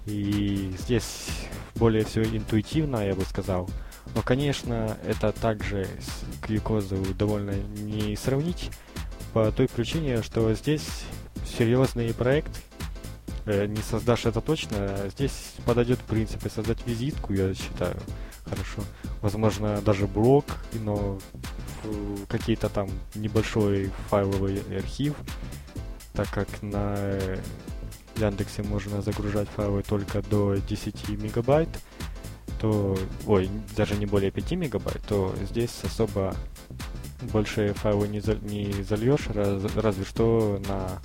и 0.05 0.75
здесь 0.77 1.27
более 1.75 2.05
все 2.05 2.23
интуитивно, 2.23 2.97
я 3.07 3.15
бы 3.15 3.23
сказал. 3.23 3.69
Но, 4.15 4.21
конечно, 4.21 4.97
это 5.05 5.31
также 5.31 5.87
с 5.99 6.45
Кьюкозу 6.45 6.97
довольно 7.15 7.53
не 7.75 8.15
сравнить, 8.15 8.69
по 9.33 9.51
той 9.51 9.67
причине, 9.67 10.21
что 10.21 10.53
здесь 10.53 10.87
серьезный 11.57 12.13
проект, 12.13 12.51
э, 13.45 13.65
не 13.65 13.81
создашь 13.81 14.25
это 14.25 14.41
точно, 14.41 15.09
здесь 15.09 15.55
подойдет 15.65 15.99
в 15.99 16.03
принципе 16.03 16.49
создать 16.49 16.85
визитку, 16.85 17.33
я 17.33 17.53
считаю, 17.55 17.97
хорошо. 18.45 18.83
Возможно, 19.21 19.81
даже 19.81 20.05
блог, 20.05 20.45
но 20.73 21.17
какие-то 22.27 22.69
там 22.69 22.89
небольшой 23.15 23.91
файловый 24.09 24.61
архив, 24.77 25.15
так 26.13 26.29
как 26.29 26.47
на 26.61 26.95
Яндексе 28.15 28.61
можно 28.61 29.01
загружать 29.01 29.49
файлы 29.49 29.81
только 29.81 30.21
до 30.21 30.55
10 30.55 31.09
мегабайт, 31.09 31.69
то, 32.63 32.97
ой, 33.27 33.49
даже 33.75 33.95
не 33.95 34.05
более 34.05 34.31
5 34.31 34.51
мегабайт, 34.53 35.01
то 35.05 35.35
здесь 35.41 35.81
особо 35.83 36.33
большие 37.33 37.73
файлы 37.73 38.07
не, 38.07 38.21
за, 38.21 38.35
не 38.35 38.71
зальешь, 38.83 39.27
раз, 39.27 39.61
разве 39.75 40.05
что 40.05 40.61
на 40.65 41.01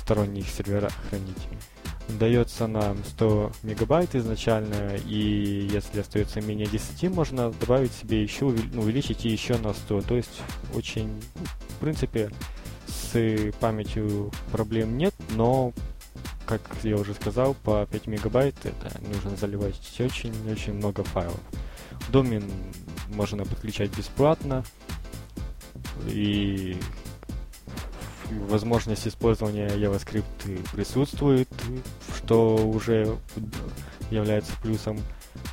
сторонних 0.00 0.48
серверах 0.48 0.94
хранить. 1.10 1.48
Дается 2.18 2.66
нам 2.66 2.96
100 3.04 3.52
мегабайт 3.62 4.14
изначально, 4.14 4.96
и 5.06 5.68
если 5.70 6.00
остается 6.00 6.40
менее 6.40 6.66
10, 6.66 7.10
можно 7.10 7.50
добавить 7.50 7.92
себе 7.92 8.22
еще, 8.22 8.46
ну, 8.72 8.80
увеличить 8.80 9.26
еще 9.26 9.58
на 9.58 9.74
100. 9.74 10.00
То 10.00 10.16
есть 10.16 10.40
очень, 10.74 11.12
в 11.76 11.80
принципе, 11.80 12.30
с 12.86 13.52
памятью 13.60 14.30
проблем 14.50 14.96
нет, 14.96 15.14
но 15.34 15.74
как 16.46 16.60
я 16.82 16.96
уже 16.96 17.14
сказал, 17.14 17.54
по 17.54 17.86
5 17.86 18.06
мегабайт 18.06 18.54
это 18.64 18.92
нужно 19.02 19.36
заливать 19.36 19.80
очень-очень 19.98 20.74
много 20.74 21.04
файлов. 21.04 21.40
Домен 22.10 22.44
можно 23.08 23.44
подключать 23.44 23.96
бесплатно, 23.96 24.64
и 26.08 26.76
возможность 28.48 29.06
использования 29.06 29.68
JavaScript 29.68 30.70
присутствует, 30.72 31.48
что 32.16 32.56
уже 32.56 33.18
является 34.10 34.52
плюсом, 34.62 34.98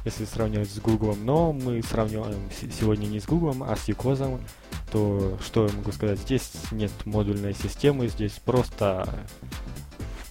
если 0.05 0.25
сравнивать 0.25 0.69
с 0.69 0.79
Google. 0.79 1.15
Но 1.15 1.53
мы 1.53 1.81
сравниваем 1.81 2.49
сегодня 2.79 3.07
не 3.07 3.19
с 3.19 3.25
Google, 3.25 3.63
а 3.63 3.75
с 3.75 3.87
Юкозом. 3.87 4.41
То 4.91 5.37
что 5.43 5.65
я 5.65 5.73
могу 5.73 5.91
сказать? 5.91 6.19
Здесь 6.19 6.51
нет 6.71 6.91
модульной 7.05 7.55
системы, 7.55 8.07
здесь 8.07 8.33
просто 8.33 9.07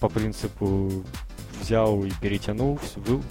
по 0.03 0.09
принципу 0.09 0.91
взял 1.61 2.03
и 2.03 2.11
перетянул, 2.19 2.77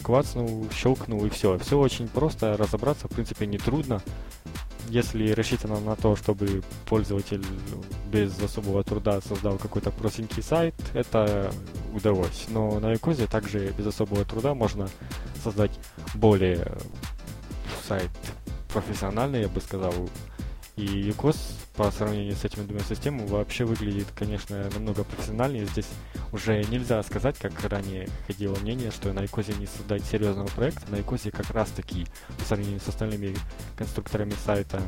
клацнул, 0.02 0.66
щелкнул 0.72 1.22
и 1.26 1.28
все. 1.28 1.58
Все 1.58 1.78
очень 1.78 2.08
просто, 2.08 2.56
разобраться 2.56 3.08
в 3.08 3.10
принципе 3.10 3.46
не 3.46 3.58
трудно. 3.58 4.00
Если 4.88 5.32
рассчитано 5.32 5.80
на 5.80 5.96
то, 5.96 6.16
чтобы 6.16 6.62
пользователь 6.86 7.44
без 8.10 8.40
особого 8.40 8.82
труда 8.84 9.20
создал 9.20 9.58
какой-то 9.58 9.90
простенький 9.90 10.42
сайт, 10.42 10.74
это 10.94 11.52
удалось. 11.92 12.46
Но 12.48 12.80
на 12.80 12.92
Якозе 12.92 13.26
также 13.26 13.74
без 13.76 13.88
особого 13.88 14.24
труда 14.24 14.54
можно 14.54 14.88
создать 15.44 15.78
более 16.14 16.72
сайт 17.86 18.10
профессиональный, 18.72 19.42
я 19.42 19.48
бы 19.48 19.60
сказал, 19.60 19.92
и 20.76 20.86
Юкос 20.86 21.36
по 21.76 21.90
сравнению 21.90 22.36
с 22.36 22.44
этими 22.44 22.64
двумя 22.64 22.82
системами 22.84 23.26
вообще 23.26 23.64
выглядит, 23.64 24.08
конечно, 24.14 24.68
намного 24.74 25.04
профессиональнее. 25.04 25.66
Здесь 25.66 25.88
уже 26.32 26.62
нельзя 26.64 27.02
сказать, 27.02 27.38
как 27.38 27.52
ранее 27.64 28.08
ходило 28.26 28.56
мнение, 28.56 28.90
что 28.90 29.12
на 29.12 29.24
Икозе 29.24 29.54
не 29.54 29.66
создать 29.66 30.04
серьезного 30.04 30.48
проекта. 30.48 30.90
На 30.90 31.00
Икозе 31.00 31.30
как 31.30 31.50
раз 31.50 31.70
таки, 31.70 32.06
по 32.38 32.44
сравнению 32.44 32.80
с 32.80 32.88
остальными 32.88 33.36
конструкторами 33.76 34.34
сайта, 34.44 34.82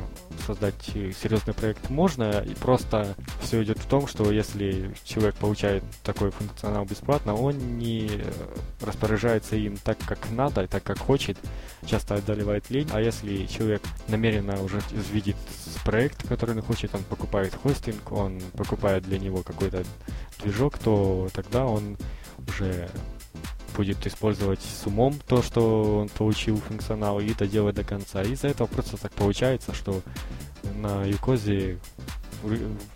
создать 0.45 0.75
серьезный 0.83 1.53
проект 1.53 1.89
можно. 1.89 2.41
И 2.41 2.53
просто 2.53 3.15
все 3.41 3.63
идет 3.63 3.79
в 3.79 3.87
том, 3.87 4.07
что 4.07 4.31
если 4.31 4.93
человек 5.03 5.35
получает 5.35 5.83
такой 6.03 6.31
функционал 6.31 6.85
бесплатно, 6.85 7.33
он 7.33 7.77
не 7.77 8.09
распоряжается 8.81 9.55
им 9.55 9.77
так, 9.77 9.97
как 10.05 10.19
надо, 10.29 10.67
так, 10.67 10.83
как 10.83 10.99
хочет, 10.99 11.37
часто 11.85 12.15
одолевает 12.15 12.69
лень. 12.69 12.89
А 12.91 13.01
если 13.01 13.45
человек 13.47 13.81
намеренно 14.07 14.61
уже 14.61 14.81
видит 15.11 15.35
проект, 15.83 16.27
который 16.27 16.55
он 16.55 16.61
хочет, 16.75 16.93
он 16.93 17.03
покупает 17.03 17.55
хостинг, 17.55 18.11
он 18.11 18.41
покупает 18.57 19.03
для 19.03 19.17
него 19.17 19.43
какой-то 19.43 19.85
движок, 20.41 20.77
то 20.77 21.29
тогда 21.33 21.65
он 21.65 21.97
уже 22.49 22.89
будет 23.77 24.05
использовать 24.05 24.59
с 24.59 24.85
умом 24.85 25.17
то, 25.25 25.41
что 25.41 25.99
он 25.99 26.09
получил 26.09 26.57
функционал, 26.57 27.21
и 27.21 27.31
это 27.31 27.47
делать 27.47 27.75
до 27.75 27.85
конца. 27.85 28.23
И 28.23 28.33
из-за 28.33 28.49
этого 28.49 28.67
просто 28.67 28.97
так 28.97 29.13
получается, 29.13 29.73
что 29.73 30.01
на 30.75 31.05
Юкозе 31.05 31.79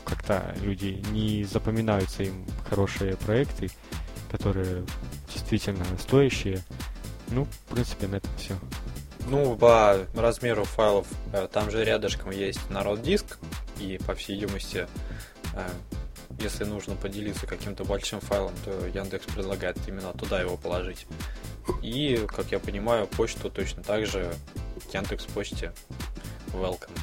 как-то 0.04 0.54
люди 0.62 1.02
не 1.12 1.46
запоминаются 1.46 2.24
им 2.24 2.46
хорошие 2.70 3.16
проекты, 3.16 3.72
которые 4.30 4.84
действительно 5.34 5.86
стоящие. 5.98 6.60
Ну, 7.30 7.46
в 7.46 7.74
принципе, 7.74 8.08
на 8.08 8.16
этом 8.18 8.32
все. 8.38 8.56
Ну, 9.30 9.56
по 9.56 10.08
размеру 10.16 10.64
файлов 10.64 11.06
э, 11.34 11.48
там 11.52 11.70
же 11.70 11.86
рядышком 11.86 12.32
есть 12.32 12.68
народ 12.72 13.04
диск, 13.04 13.38
и 13.80 14.00
по 14.08 14.16
всей 14.16 14.34
видимости, 14.34 14.88
э, 15.54 15.70
если 16.40 16.64
нужно 16.64 16.96
поделиться 16.96 17.46
каким-то 17.46 17.84
большим 17.84 18.22
файлом, 18.22 18.54
то 18.66 18.88
Яндекс 18.88 19.28
предлагает 19.28 19.78
именно 19.88 20.14
туда 20.14 20.42
его 20.42 20.58
положить. 20.58 21.06
И, 21.84 22.26
как 22.28 22.52
я 22.52 22.58
понимаю, 22.58 23.06
почту 23.06 23.52
точно 23.52 23.84
так 23.84 24.08
же 24.08 24.34
Яндекс 24.92 25.26
почте 25.26 25.74
welcome. 26.48 26.98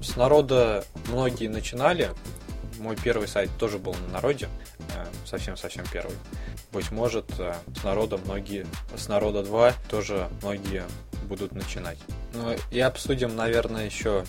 С 0.00 0.16
народа 0.16 0.84
многие 1.06 1.46
начинали. 1.46 2.10
Мой 2.80 2.96
первый 2.96 3.28
сайт 3.28 3.50
тоже 3.56 3.78
был 3.78 3.94
на 3.94 4.14
народе, 4.14 4.48
э, 4.96 5.06
совсем-совсем 5.24 5.84
первый. 5.92 6.16
Быть 6.72 6.90
может, 6.90 7.26
с 7.30 7.84
народа 7.84 8.18
многие, 8.18 8.66
с 8.96 9.06
народа 9.06 9.44
2 9.44 9.74
тоже 9.88 10.28
многие 10.42 10.82
будут 11.26 11.52
начинать. 11.52 11.98
Ну 12.32 12.54
и 12.70 12.80
обсудим, 12.80 13.36
наверное, 13.36 13.84
еще 13.84 14.24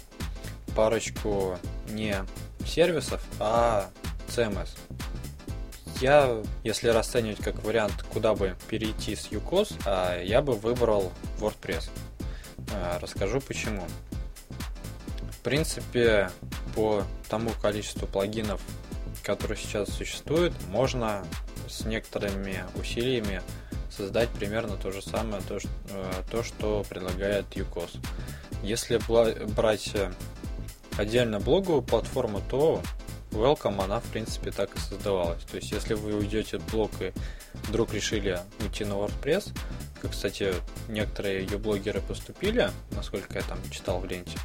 парочку 0.76 1.58
не 1.90 2.16
сервисов, 2.66 3.24
а 3.40 3.90
CMS. 4.28 4.70
Я, 6.00 6.44
если 6.64 6.90
расценивать 6.90 7.40
как 7.40 7.64
вариант, 7.64 8.04
куда 8.14 8.36
бы 8.36 8.56
перейти 8.70 9.16
с 9.16 9.30
UCOS, 9.30 9.82
а, 9.86 10.22
я 10.22 10.42
бы 10.42 10.54
выбрал 10.54 11.12
WordPress. 11.40 11.90
А, 12.72 13.00
расскажу 13.00 13.42
почему. 13.42 13.84
В 15.32 15.40
принципе, 15.40 16.30
по 16.76 17.04
тому 17.30 17.50
количеству 17.62 18.06
плагинов, 18.06 18.62
которые 19.24 19.58
сейчас 19.58 19.90
существуют, 19.90 20.54
можно 20.70 21.26
с 21.68 21.86
некоторыми 21.86 22.64
усилиями 22.76 23.42
создать 23.98 24.30
примерно 24.30 24.78
то 24.78 24.92
же 24.92 25.02
самое, 25.02 25.42
то, 25.42 25.60
что, 25.60 25.70
э, 25.90 26.12
то, 26.30 26.44
что 26.44 26.86
предлагает 26.88 27.46
UCOS. 27.56 27.98
Если 28.64 29.00
брать 29.54 29.94
отдельно 30.98 31.40
блоговую 31.40 31.82
платформу, 31.82 32.42
то 32.50 32.82
Welcome, 33.32 33.84
она, 33.84 34.00
в 34.00 34.06
принципе, 34.06 34.52
так 34.52 34.76
и 34.76 34.80
создавалась. 34.80 35.44
То 35.44 35.58
есть, 35.58 35.72
если 35.72 35.94
вы 35.94 36.16
уйдете 36.16 36.58
от 36.58 36.64
блока 36.72 37.08
и 37.08 37.14
вдруг 37.68 37.94
решили 37.94 38.40
уйти 38.62 38.86
на 38.86 38.94
WordPress, 38.94 39.54
как, 40.02 40.12
кстати, 40.12 40.54
некоторые 40.88 41.44
ее 41.44 41.58
блогеры 41.58 42.02
поступили, 42.02 42.72
насколько 42.92 43.38
я 43.38 43.42
там 43.42 43.60
читал 43.70 44.00
в 44.00 44.06
ленте, 44.06 44.38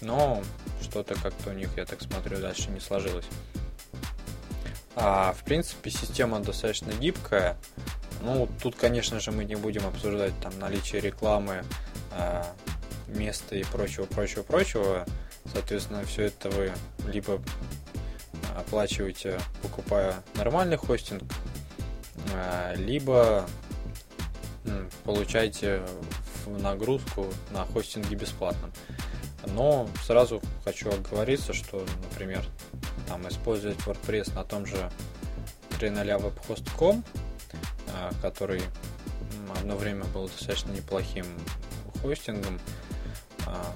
но 0.00 0.42
что-то 0.80 1.14
как-то 1.16 1.50
у 1.50 1.52
них, 1.52 1.70
я 1.76 1.84
так 1.86 2.00
смотрю, 2.02 2.40
дальше 2.40 2.70
не 2.70 2.80
сложилось. 2.80 3.26
А, 4.96 5.32
в 5.32 5.42
принципе, 5.42 5.90
система 5.90 6.38
достаточно 6.40 6.92
гибкая. 6.92 7.56
Ну, 8.24 8.48
тут, 8.62 8.74
конечно 8.74 9.20
же, 9.20 9.32
мы 9.32 9.44
не 9.44 9.54
будем 9.54 9.86
обсуждать 9.86 10.32
там 10.40 10.58
наличие 10.58 11.02
рекламы, 11.02 11.62
а, 12.10 12.46
места 13.06 13.54
и 13.54 13.64
прочего, 13.64 14.06
прочего, 14.06 14.42
прочего. 14.42 15.04
Соответственно, 15.52 16.04
все 16.06 16.24
это 16.24 16.48
вы 16.48 16.72
либо 17.06 17.42
оплачиваете, 18.56 19.38
покупая 19.60 20.14
нормальный 20.36 20.78
хостинг, 20.78 21.22
а, 22.32 22.72
либо 22.76 23.46
получаете 25.04 25.82
нагрузку 26.46 27.26
на 27.50 27.66
хостинге 27.66 28.16
бесплатно. 28.16 28.70
Но 29.48 29.86
сразу 30.02 30.40
хочу 30.64 30.90
оговориться, 30.90 31.52
что, 31.52 31.84
например, 32.10 32.42
там 33.06 33.28
использовать 33.28 33.76
WordPress 33.80 34.34
на 34.34 34.44
том 34.44 34.64
же 34.64 34.90
3.0 35.78 36.32
webhost.com, 36.48 37.04
который 38.20 38.62
одно 39.58 39.76
время 39.76 40.04
был 40.06 40.28
достаточно 40.28 40.72
неплохим 40.72 41.26
хостингом, 42.02 42.60
а, 43.46 43.74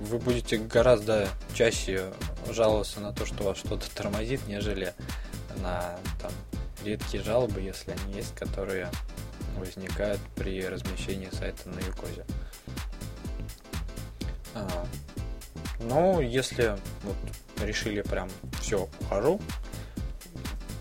вы 0.00 0.18
будете 0.18 0.58
гораздо 0.58 1.28
чаще 1.54 2.12
жаловаться 2.50 3.00
на 3.00 3.12
то, 3.12 3.24
что 3.26 3.44
вас 3.44 3.58
что-то 3.58 3.90
тормозит, 3.94 4.46
нежели 4.46 4.94
на 5.56 5.96
там, 6.20 6.32
редкие 6.84 7.22
жалобы, 7.22 7.60
если 7.60 7.92
они 7.92 8.14
есть, 8.14 8.34
которые 8.34 8.88
возникают 9.56 10.20
при 10.34 10.64
размещении 10.66 11.28
сайта 11.30 11.68
на 11.68 11.80
Юкозе. 11.80 12.24
А, 14.54 14.86
ну, 15.80 16.20
если 16.20 16.76
вот, 17.02 17.16
решили 17.64 18.02
прям 18.02 18.28
все, 18.60 18.88
ухожу, 19.00 19.40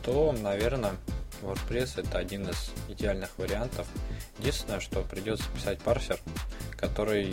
то, 0.03 0.31
наверное, 0.31 0.93
WordPress 1.41 2.01
это 2.01 2.17
один 2.17 2.47
из 2.47 2.71
идеальных 2.87 3.37
вариантов. 3.37 3.87
Единственное, 4.39 4.79
что 4.79 5.01
придется 5.01 5.45
писать 5.55 5.79
парсер, 5.79 6.19
который 6.77 7.29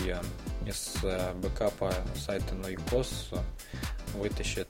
из 0.66 0.96
э, 1.02 1.32
бэкапа 1.34 1.92
сайта 2.16 2.54
на 2.54 2.66
UCOS 2.66 3.38
вытащит 4.14 4.68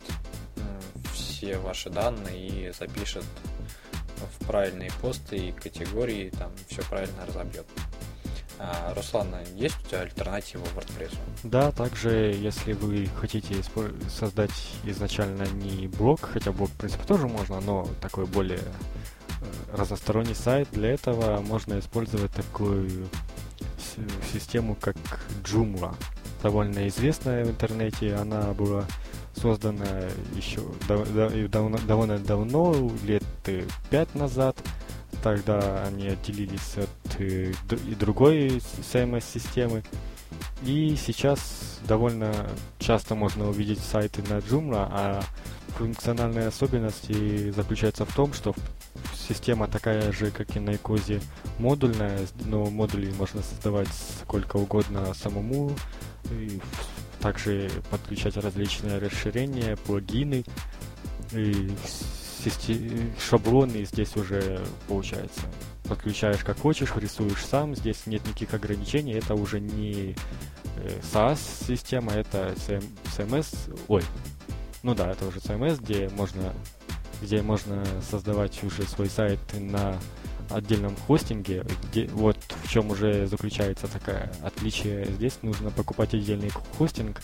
все 1.12 1.59
ваши 1.59 1.90
данные 1.90 2.48
и 2.48 2.72
запишет 2.72 3.24
в 4.40 4.46
правильные 4.46 4.90
посты 5.01 5.37
и 5.37 5.53
категории, 5.53 6.31
там 6.31 6.51
все 6.68 6.83
правильно 6.83 7.24
разобьет. 7.27 7.66
А, 8.61 8.92
Руслан, 8.94 9.29
есть 9.55 9.77
у 9.85 9.88
тебя 9.88 10.01
альтернатива 10.01 10.64
WordPress? 10.74 11.16
Да, 11.44 11.70
также, 11.70 12.11
если 12.35 12.72
вы 12.72 13.07
хотите 13.20 13.55
создать 14.11 14.51
изначально 14.83 15.44
не 15.44 15.87
блог, 15.87 16.20
хотя 16.20 16.51
блог, 16.51 16.68
в 16.70 16.77
принципе, 16.77 17.05
тоже 17.05 17.29
можно, 17.29 17.61
но 17.61 17.88
такой 18.01 18.27
более 18.27 18.59
э, 18.59 18.62
разносторонний 19.72 20.35
сайт, 20.35 20.68
для 20.72 20.90
этого 20.90 21.40
можно 21.40 21.78
использовать 21.78 22.33
такую 22.33 23.09
систему, 24.33 24.76
как 24.81 24.96
Joomla. 25.44 25.94
Довольно 26.42 26.87
известная 26.88 27.44
в 27.44 27.50
интернете, 27.50 28.14
она 28.14 28.52
была 28.52 28.85
создана 29.35 29.87
еще 30.35 30.61
довольно 31.48 32.18
давно, 32.18 32.90
лет 33.04 33.24
пять 33.90 34.14
назад. 34.14 34.57
Тогда 35.22 35.85
они 35.85 36.09
отделились 36.09 36.76
от 36.76 37.20
э, 37.20 37.52
и 37.88 37.94
другой 37.94 38.62
CMS-системы. 38.92 39.83
И 40.62 40.96
сейчас 40.96 41.81
довольно 41.88 42.33
часто 42.78 43.14
можно 43.14 43.48
увидеть 43.48 43.81
сайты 43.81 44.22
на 44.22 44.38
Joomla, 44.38 44.88
а 44.90 45.22
функциональные 45.76 46.48
особенности 46.48 47.50
заключаются 47.50 48.04
в 48.04 48.14
том, 48.14 48.33
что 48.33 48.54
система 49.28 49.68
такая 49.68 50.10
же, 50.12 50.30
как 50.30 50.56
и 50.56 50.60
на 50.60 50.74
Икозе, 50.74 51.20
модульная, 51.58 52.20
но 52.44 52.64
модули 52.66 53.12
можно 53.12 53.42
создавать 53.42 53.88
сколько 54.22 54.56
угодно 54.56 55.12
самому, 55.14 55.72
и 56.30 56.60
также 57.20 57.70
подключать 57.90 58.36
различные 58.36 58.98
расширения, 58.98 59.76
плагины, 59.76 60.44
и 61.32 61.70
шаблоны 63.28 63.84
здесь 63.84 64.16
уже 64.16 64.64
получается. 64.86 65.40
Подключаешь 65.84 66.44
как 66.44 66.58
хочешь, 66.58 66.94
рисуешь 66.96 67.44
сам, 67.44 67.74
здесь 67.74 68.06
нет 68.06 68.24
никаких 68.26 68.54
ограничений, 68.54 69.12
это 69.14 69.34
уже 69.34 69.58
не 69.58 70.14
э, 70.76 71.00
SaaS-система, 71.12 72.12
это 72.12 72.54
CMS, 73.16 73.74
ой, 73.88 74.02
ну 74.82 74.94
да, 74.94 75.10
это 75.10 75.26
уже 75.26 75.38
CMS, 75.38 75.80
где 75.82 76.08
можно, 76.10 76.54
где 77.22 77.42
можно 77.42 77.85
создавать 78.11 78.62
уже 78.62 78.83
свой 78.85 79.09
сайт 79.09 79.38
на 79.54 79.98
отдельном 80.50 80.96
хостинге, 81.07 81.64
где, 81.90 82.07
вот 82.09 82.37
в 82.64 82.70
чем 82.70 82.90
уже 82.90 83.26
заключается 83.26 83.87
такое 83.87 84.33
отличие. 84.42 85.04
Здесь 85.07 85.38
нужно 85.42 85.70
покупать 85.70 86.14
отдельный 86.14 86.50
хостинг 86.78 87.21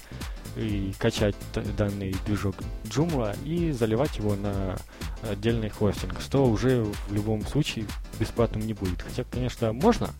и 0.56 0.92
качать 0.98 1.34
данный 1.76 2.14
движок 2.26 2.56
Joomla 2.84 3.36
и 3.44 3.72
заливать 3.72 4.18
его 4.18 4.36
на 4.36 4.76
отдельный 5.22 5.70
хостинг, 5.70 6.20
что 6.20 6.44
уже 6.44 6.84
в 6.84 7.12
любом 7.12 7.44
случае 7.46 7.86
бесплатным 8.20 8.66
не 8.66 8.74
будет. 8.74 9.02
Хотя, 9.02 9.24
конечно, 9.24 9.72
можно 9.72 10.10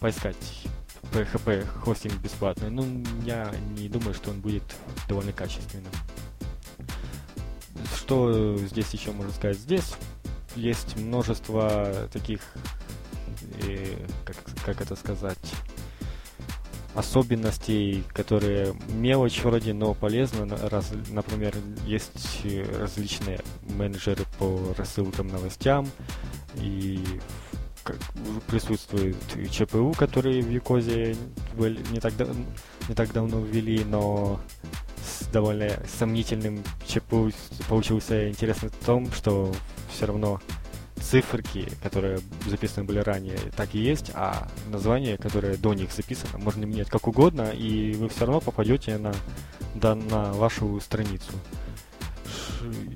поискать 0.00 0.36
PHP 1.12 1.66
хостинг 1.84 2.14
бесплатный, 2.14 2.70
но 2.70 2.84
я 3.24 3.52
не 3.78 3.88
думаю, 3.88 4.14
что 4.14 4.30
он 4.30 4.40
будет 4.40 4.64
довольно 5.08 5.32
качественным. 5.32 5.92
Что 7.96 8.56
здесь 8.58 8.90
еще 8.90 9.12
можно 9.12 9.32
сказать? 9.32 9.58
Здесь 9.58 9.94
есть 10.56 10.96
множество 10.96 12.08
таких, 12.12 12.40
и, 13.62 13.96
как, 14.24 14.36
как 14.64 14.80
это 14.80 14.96
сказать, 14.96 15.38
особенностей, 16.94 18.04
которые 18.12 18.74
мелочь 18.88 19.42
вроде, 19.42 19.74
но 19.74 19.94
полезны. 19.94 20.46
Раз, 20.68 20.92
например, 21.10 21.54
есть 21.86 22.42
различные 22.78 23.40
менеджеры 23.62 24.24
по 24.38 24.74
рассылкам 24.76 25.28
новостям, 25.28 25.88
и 26.56 27.04
как, 27.82 27.96
присутствует 28.46 29.16
ЧПУ, 29.50 29.92
которые 29.98 30.42
в 30.42 30.50
Юкозе 30.50 31.16
не 31.90 32.00
так, 32.00 32.12
не 32.88 32.94
так 32.94 33.12
давно 33.12 33.40
ввели, 33.40 33.84
но 33.84 34.40
довольно 35.34 35.68
сомнительным 35.98 36.62
получился 37.68 38.30
интересно 38.30 38.68
в 38.68 38.86
том, 38.86 39.10
что 39.10 39.52
все 39.90 40.06
равно 40.06 40.40
циферки, 41.00 41.68
которые 41.82 42.20
записаны 42.46 42.84
были 42.84 43.00
ранее, 43.00 43.38
так 43.56 43.74
и 43.74 43.80
есть, 43.80 44.12
а 44.14 44.48
название, 44.70 45.18
которое 45.18 45.56
до 45.56 45.74
них 45.74 45.92
записано, 45.92 46.38
можно 46.38 46.64
менять 46.64 46.88
как 46.88 47.08
угодно, 47.08 47.50
и 47.50 47.94
вы 47.94 48.08
все 48.08 48.26
равно 48.26 48.40
попадете 48.40 48.96
на, 48.96 49.12
да, 49.74 49.96
на 49.96 50.32
вашу 50.34 50.80
страницу. 50.80 51.32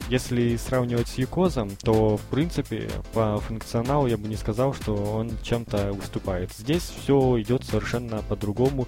Если 0.08 0.56
сравнивать 0.56 1.08
с 1.08 1.18
Юкозом, 1.18 1.70
то 1.82 2.16
в 2.16 2.22
принципе 2.30 2.88
по 3.12 3.38
функционалу 3.40 4.06
я 4.06 4.16
бы 4.16 4.28
не 4.28 4.36
сказал, 4.36 4.72
что 4.72 4.94
он 4.94 5.32
чем-то 5.42 5.92
выступает. 5.92 6.52
Здесь 6.52 6.82
все 6.82 7.40
идет 7.40 7.64
совершенно 7.64 8.22
по-другому. 8.22 8.86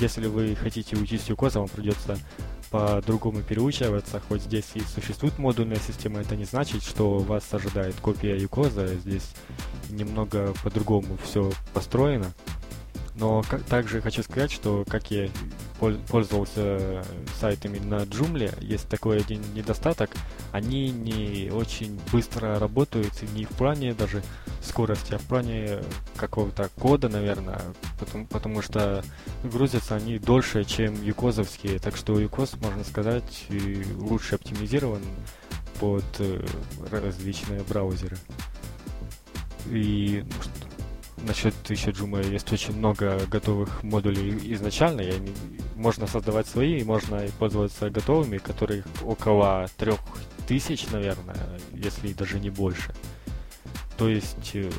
Если 0.00 0.26
вы 0.26 0.54
хотите 0.56 0.96
с 0.96 1.28
Юкоза, 1.28 1.60
вам 1.60 1.68
придется 1.68 2.18
по-другому 2.70 3.42
переучиваться, 3.42 4.20
хоть 4.28 4.42
здесь 4.42 4.70
и 4.74 4.80
существует 4.80 5.38
модульная 5.38 5.78
система, 5.78 6.20
это 6.20 6.36
не 6.36 6.44
значит, 6.44 6.82
что 6.82 7.18
вас 7.18 7.44
ожидает 7.52 7.94
копия 8.00 8.36
Юкоза, 8.36 8.88
здесь 8.88 9.34
немного 9.90 10.52
по-другому 10.62 11.16
все 11.24 11.52
построено. 11.72 12.32
Но 13.18 13.42
как, 13.48 13.62
также 13.62 14.02
хочу 14.02 14.22
сказать, 14.22 14.52
что 14.52 14.84
как 14.88 15.10
я 15.10 15.28
пользовался 15.78 17.02
сайтами 17.40 17.78
на 17.78 18.02
Joomla, 18.02 18.62
есть 18.62 18.88
такой 18.88 19.18
один 19.18 19.40
недостаток. 19.54 20.10
Они 20.52 20.90
не 20.90 21.50
очень 21.50 21.98
быстро 22.12 22.58
работают, 22.58 23.12
не 23.34 23.44
в 23.44 23.50
плане 23.50 23.94
даже 23.94 24.22
скорости, 24.62 25.14
а 25.14 25.18
в 25.18 25.22
плане 25.22 25.80
какого-то 26.16 26.68
кода, 26.78 27.08
наверное, 27.08 27.60
потому, 27.98 28.26
потому 28.26 28.62
что 28.62 29.02
грузятся 29.42 29.96
они 29.96 30.18
дольше, 30.18 30.64
чем 30.64 31.02
юкозовские. 31.02 31.78
Так 31.78 31.96
что 31.96 32.18
юкоз, 32.18 32.56
можно 32.60 32.84
сказать, 32.84 33.46
лучше 33.96 34.34
оптимизирован 34.34 35.02
под 35.80 36.04
э, 36.18 36.44
различные 36.90 37.62
браузеры. 37.62 38.16
И 39.70 40.24
ну, 40.24 40.75
насчет 41.18 41.54
еще 41.68 41.90
Joomla 41.90 42.30
есть 42.30 42.52
очень 42.52 42.76
много 42.76 43.20
готовых 43.26 43.82
модулей 43.82 44.38
изначально. 44.54 45.00
Я 45.00 45.18
не, 45.18 45.32
можно 45.74 46.06
создавать 46.06 46.46
свои, 46.46 46.78
и 46.78 46.84
можно 46.84 47.22
пользоваться 47.38 47.90
готовыми, 47.90 48.38
которых 48.38 48.84
около 49.04 49.68
трех 49.76 50.00
тысяч, 50.46 50.86
наверное, 50.90 51.36
если 51.72 52.12
даже 52.12 52.38
не 52.38 52.50
больше. 52.50 52.94
То 53.96 54.08
есть 54.08 54.54
э, 54.54 54.70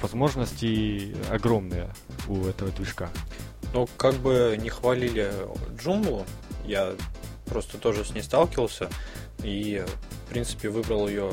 возможности 0.00 1.14
огромные 1.30 1.90
у 2.28 2.44
этого 2.46 2.70
движка. 2.70 3.10
Ну, 3.72 3.88
как 3.96 4.14
бы 4.14 4.56
не 4.60 4.70
хвалили 4.70 5.32
Joomla, 5.82 6.26
я 6.64 6.94
просто 7.46 7.78
тоже 7.78 8.04
с 8.04 8.10
ней 8.10 8.22
сталкивался 8.22 8.88
и, 9.42 9.84
в 10.26 10.30
принципе, 10.30 10.68
выбрал 10.68 11.08
ее 11.08 11.30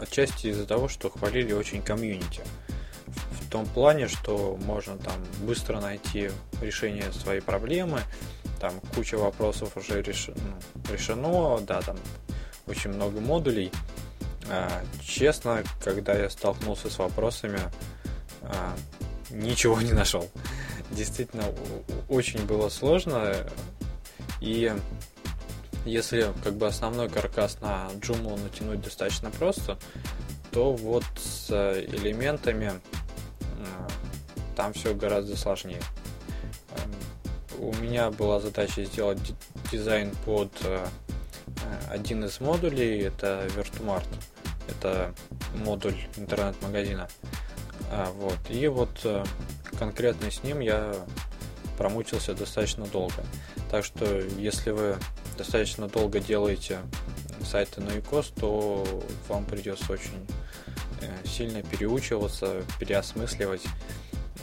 отчасти 0.00 0.48
из-за 0.48 0.66
того, 0.66 0.88
что 0.88 1.10
хвалили 1.10 1.52
очень 1.52 1.82
комьюнити 1.82 2.42
в 2.68 2.69
том 3.50 3.66
плане, 3.66 4.08
что 4.08 4.56
можно 4.64 4.96
там 4.96 5.16
быстро 5.42 5.80
найти 5.80 6.30
решение 6.62 7.12
своей 7.12 7.40
проблемы, 7.40 8.00
там 8.60 8.72
куча 8.94 9.16
вопросов 9.16 9.76
уже 9.76 10.02
реш... 10.02 10.28
ну, 10.28 10.92
решено, 10.92 11.58
да, 11.60 11.80
там 11.82 11.96
очень 12.66 12.90
много 12.90 13.20
модулей. 13.20 13.72
А, 14.48 14.82
честно, 15.02 15.62
когда 15.82 16.14
я 16.14 16.30
столкнулся 16.30 16.90
с 16.90 16.98
вопросами, 16.98 17.60
а, 18.42 18.74
ничего 19.30 19.80
не 19.80 19.92
нашел. 19.92 20.28
Действительно, 20.90 21.44
очень 22.08 22.44
было 22.46 22.68
сложно. 22.68 23.34
И 24.40 24.72
если 25.84 26.32
как 26.44 26.54
бы 26.54 26.66
основной 26.66 27.08
каркас 27.08 27.60
на 27.60 27.88
Joomla 28.00 28.42
натянуть 28.42 28.80
достаточно 28.80 29.30
просто, 29.30 29.78
то 30.50 30.72
вот 30.72 31.04
с 31.16 31.50
элементами 31.50 32.80
там 34.56 34.72
все 34.72 34.94
гораздо 34.94 35.36
сложнее. 35.36 35.82
Эм, 36.76 37.60
у 37.60 37.74
меня 37.76 38.10
была 38.10 38.40
задача 38.40 38.84
сделать 38.84 39.34
дизайн 39.70 40.12
под 40.24 40.50
э, 40.64 40.86
один 41.88 42.24
из 42.24 42.40
модулей, 42.40 43.02
это 43.02 43.46
Vertumart. 43.56 44.06
Это 44.68 45.12
модуль 45.64 45.96
интернет-магазина. 46.16 47.08
А, 47.90 48.12
вот. 48.12 48.38
И 48.48 48.68
вот 48.68 49.00
э, 49.04 49.24
конкретно 49.78 50.30
с 50.30 50.42
ним 50.44 50.60
я 50.60 50.94
промучился 51.76 52.34
достаточно 52.34 52.86
долго. 52.86 53.24
Так 53.70 53.84
что, 53.84 54.04
если 54.38 54.70
вы 54.70 54.96
достаточно 55.36 55.88
долго 55.88 56.20
делаете 56.20 56.78
сайты 57.44 57.80
на 57.80 57.90
ЮКОС, 57.90 58.32
то 58.38 58.86
вам 59.28 59.44
придется 59.44 59.92
очень 59.92 60.26
э, 60.28 60.39
сильно 61.24 61.62
переучиваться, 61.62 62.62
переосмысливать 62.78 63.62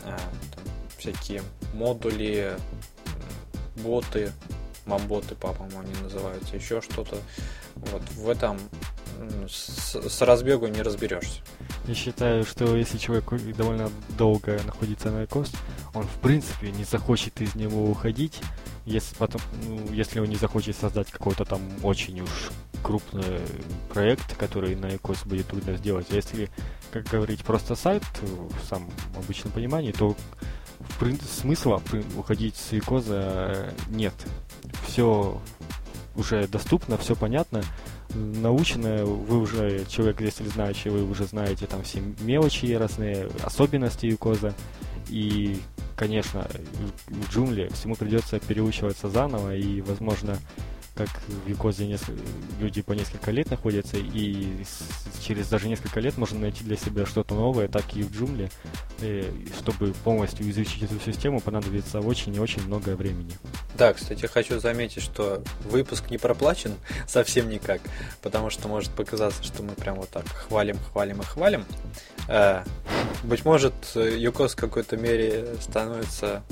а, 0.03 0.17
там, 0.55 0.63
всякие 0.97 1.41
модули, 1.73 2.53
боты, 3.77 4.31
мамботы, 4.85 5.35
по-моему, 5.35 5.79
они 5.79 5.93
называются, 6.01 6.55
еще 6.55 6.81
что-то. 6.81 7.17
Вот 7.75 8.01
в 8.15 8.29
этом 8.29 8.59
с, 9.47 9.95
с 9.95 10.21
разбегу 10.21 10.67
не 10.67 10.81
разберешься. 10.81 11.41
Я 11.87 11.93
считаю, 11.93 12.45
что 12.45 12.75
если 12.75 12.97
человек 12.97 13.25
довольно 13.55 13.89
долго 14.17 14.59
находится 14.65 15.11
на 15.11 15.25
кост, 15.25 15.55
он 15.93 16.05
в 16.05 16.19
принципе 16.19 16.71
не 16.71 16.83
захочет 16.83 17.41
из 17.41 17.55
него 17.55 17.89
уходить, 17.89 18.39
если, 18.85 19.15
потом, 19.15 19.41
ну, 19.67 19.91
если 19.91 20.19
он 20.19 20.27
не 20.27 20.35
захочет 20.35 20.75
создать 20.75 21.11
какой-то 21.11 21.45
там 21.45 21.61
очень 21.83 22.21
уж 22.21 22.51
крупный 22.87 23.41
проект, 23.93 24.37
который 24.37 24.75
на 24.75 24.85
ECOS 24.85 25.27
будет 25.27 25.47
трудно 25.47 25.75
сделать. 25.75 26.07
Если, 26.09 26.49
как 26.91 27.03
говорить, 27.03 27.43
просто 27.43 27.75
сайт 27.75 28.03
в 28.21 28.65
самом 28.65 28.89
обычном 29.17 29.51
понимании, 29.51 29.91
то 29.91 30.15
в 30.79 30.99
принципе, 30.99 31.27
смысла 31.27 31.81
уходить 32.15 32.55
с 32.55 32.71
ECOS 32.71 33.73
нет. 33.89 34.13
Все 34.87 35.37
уже 36.15 36.47
доступно, 36.47 36.97
все 36.97 37.13
понятно, 37.15 37.61
научено, 38.15 39.05
вы 39.05 39.39
уже, 39.39 39.85
человек, 39.85 40.21
если 40.21 40.47
знающий, 40.47 40.89
вы 40.89 41.03
уже 41.03 41.25
знаете 41.25 41.67
там 41.67 41.83
все 41.83 42.01
мелочи 42.21 42.73
разные, 42.73 43.27
особенности 43.43 44.05
юкоза, 44.05 44.53
и, 45.09 45.59
конечно, 45.95 46.47
в 47.07 47.33
джунгле 47.33 47.69
всему 47.69 47.95
придется 47.95 48.39
переучиваться 48.39 49.09
заново, 49.09 49.55
и, 49.55 49.81
возможно, 49.81 50.37
как 50.97 51.09
в 51.27 51.47
Юкозе 51.47 51.97
люди 52.59 52.81
по 52.81 52.93
несколько 52.93 53.31
лет 53.31 53.49
находятся, 53.51 53.97
и 53.97 54.63
через 55.21 55.47
даже 55.47 55.67
несколько 55.67 55.99
лет 55.99 56.17
можно 56.17 56.39
найти 56.39 56.63
для 56.63 56.75
себя 56.75 57.05
что-то 57.05 57.35
новое, 57.35 57.67
так 57.67 57.95
и 57.95 58.03
в 58.03 58.11
джунгле. 58.11 58.49
И 59.01 59.47
чтобы 59.59 59.93
полностью 60.03 60.49
изучить 60.49 60.83
эту 60.83 60.99
систему, 60.99 61.39
понадобится 61.39 61.99
очень 61.99 62.35
и 62.35 62.39
очень 62.39 62.65
много 62.65 62.95
времени. 62.95 63.31
Да, 63.77 63.93
кстати, 63.93 64.25
хочу 64.25 64.59
заметить, 64.59 65.03
что 65.03 65.43
выпуск 65.65 66.09
не 66.09 66.17
проплачен 66.17 66.73
совсем 67.07 67.49
никак, 67.49 67.81
потому 68.21 68.49
что 68.49 68.67
может 68.67 68.91
показаться, 68.91 69.43
что 69.43 69.61
мы 69.61 69.73
прям 69.73 69.95
вот 69.95 70.09
так 70.09 70.27
хвалим, 70.27 70.77
хвалим 70.91 71.21
и 71.21 71.23
хвалим. 71.23 71.65
Э, 72.27 72.63
быть 73.23 73.45
может, 73.45 73.73
Юкос 73.95 74.53
в 74.53 74.57
какой-то 74.57 74.97
мере 74.97 75.55
становится 75.61 76.43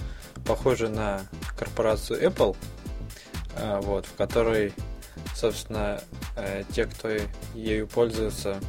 похоже 0.46 0.90
на 0.90 1.22
корпорацию 1.58 2.22
Apple, 2.22 2.56
э, 2.56 2.85
вот, 3.82 4.06
в 4.06 4.16
которой, 4.16 4.74
собственно, 5.36 6.02
э, 6.36 6.64
те, 6.72 6.86
кто 6.86 7.10
ею 7.54 7.88
пользуется, 7.88 8.60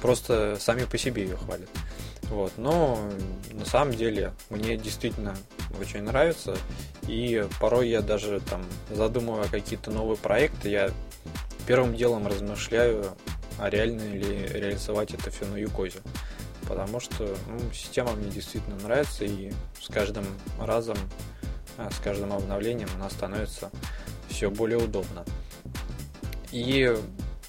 просто 0.00 0.56
сами 0.60 0.84
по 0.84 0.98
себе 0.98 1.22
ее 1.22 1.36
хвалят. 1.36 1.68
Вот, 2.30 2.52
но 2.58 2.98
на 3.52 3.64
самом 3.64 3.94
деле 3.94 4.32
мне 4.50 4.76
действительно 4.76 5.34
очень 5.80 6.02
нравится, 6.02 6.56
и 7.06 7.46
порой 7.58 7.88
я 7.88 8.02
даже 8.02 8.40
там 8.40 8.62
задумывая 8.90 9.48
какие-то 9.48 9.90
новые 9.90 10.18
проекты, 10.18 10.68
я 10.68 10.90
первым 11.66 11.94
делом 11.94 12.26
размышляю, 12.26 13.16
а 13.58 13.70
реально 13.70 14.02
ли 14.02 14.46
реализовать 14.46 15.14
это 15.14 15.30
все 15.30 15.46
на 15.46 15.56
Юкозе. 15.56 16.00
Потому 16.68 17.00
что 17.00 17.34
ну, 17.46 17.58
система 17.72 18.12
мне 18.12 18.30
действительно 18.30 18.76
нравится, 18.76 19.24
и 19.24 19.52
с 19.80 19.88
каждым 19.88 20.26
разом, 20.60 20.98
а, 21.78 21.90
с 21.90 21.98
каждым 21.98 22.34
обновлением 22.34 22.90
она 22.96 23.08
становится 23.08 23.70
все 24.28 24.50
более 24.50 24.78
удобно. 24.78 25.24
И 26.52 26.94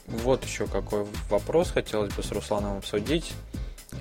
вот 0.07 0.43
еще 0.43 0.67
какой 0.67 1.05
вопрос 1.29 1.71
хотелось 1.71 2.13
бы 2.13 2.23
с 2.23 2.31
Русланом 2.31 2.77
обсудить. 2.77 3.33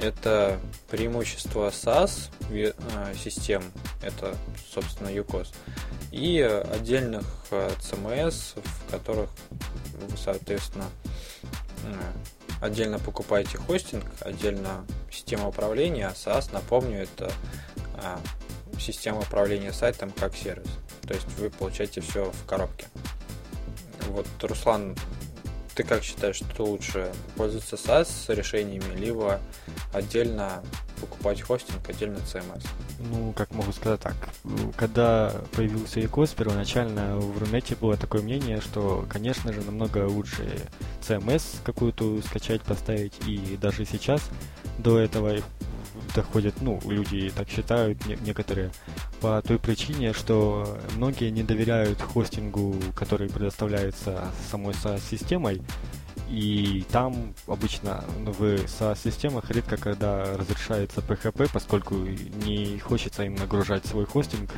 Это 0.00 0.60
преимущество 0.90 1.68
SaaS 1.70 2.30
а, 2.94 3.12
систем, 3.14 3.64
это, 4.02 4.36
собственно, 4.72 5.08
UCOS, 5.08 5.48
и 6.12 6.40
отдельных 6.40 7.24
CMS, 7.50 8.54
а, 8.56 8.60
в 8.60 8.90
которых 8.90 9.30
вы, 9.94 10.16
соответственно, 10.16 10.84
а, 11.84 12.66
отдельно 12.66 12.98
покупаете 12.98 13.58
хостинг, 13.58 14.04
отдельно 14.20 14.84
система 15.10 15.48
управления, 15.48 16.06
а 16.06 16.12
SaaS, 16.12 16.52
напомню, 16.52 17.02
это 17.02 17.32
система 18.78 19.20
управления 19.20 19.72
сайтом 19.72 20.12
как 20.12 20.36
сервис. 20.36 20.70
То 21.08 21.14
есть 21.14 21.26
вы 21.38 21.50
получаете 21.50 22.00
все 22.02 22.30
в 22.30 22.46
коробке. 22.46 22.86
Вот, 24.08 24.26
Руслан, 24.42 24.94
ты 25.74 25.82
как 25.82 26.02
считаешь, 26.02 26.36
что 26.36 26.64
лучше 26.64 27.10
пользоваться 27.36 27.76
SaaS 27.76 28.34
решениями, 28.34 28.94
либо 28.96 29.40
отдельно 29.92 30.62
покупать 31.00 31.40
хостинг, 31.40 31.88
отдельно 31.88 32.16
CMS? 32.16 32.66
Ну, 32.98 33.32
как 33.32 33.52
могу 33.52 33.72
сказать 33.72 34.00
так, 34.00 34.16
когда 34.76 35.32
появился 35.52 36.00
ECOS, 36.00 36.34
первоначально 36.36 37.16
в 37.16 37.38
Рунете 37.38 37.76
было 37.76 37.96
такое 37.96 38.22
мнение, 38.22 38.60
что, 38.60 39.06
конечно 39.08 39.52
же, 39.52 39.62
намного 39.62 40.06
лучше 40.08 40.68
CMS 41.00 41.42
какую-то 41.64 42.20
скачать, 42.22 42.62
поставить, 42.62 43.14
и 43.26 43.56
даже 43.60 43.84
сейчас 43.84 44.20
до 44.78 44.98
этого 44.98 45.36
доходят, 46.14 46.54
ну, 46.60 46.80
люди 46.86 47.30
так 47.34 47.48
считают, 47.48 48.04
не, 48.06 48.16
некоторые, 48.16 48.70
по 49.20 49.42
той 49.42 49.58
причине, 49.58 50.12
что 50.12 50.78
многие 50.96 51.30
не 51.30 51.42
доверяют 51.42 52.00
хостингу, 52.00 52.76
который 52.94 53.28
предоставляется 53.28 54.28
самой 54.50 54.74
SaaS-системой, 54.74 55.62
и 56.28 56.84
там 56.90 57.34
обычно 57.46 58.04
в 58.18 58.42
SaaS-системах 58.42 59.50
редко 59.50 59.76
когда 59.76 60.36
разрешается 60.36 61.00
PHP, 61.00 61.50
поскольку 61.52 61.94
не 61.94 62.78
хочется 62.78 63.24
им 63.24 63.34
нагружать 63.34 63.86
свой 63.86 64.04
хостинг 64.04 64.50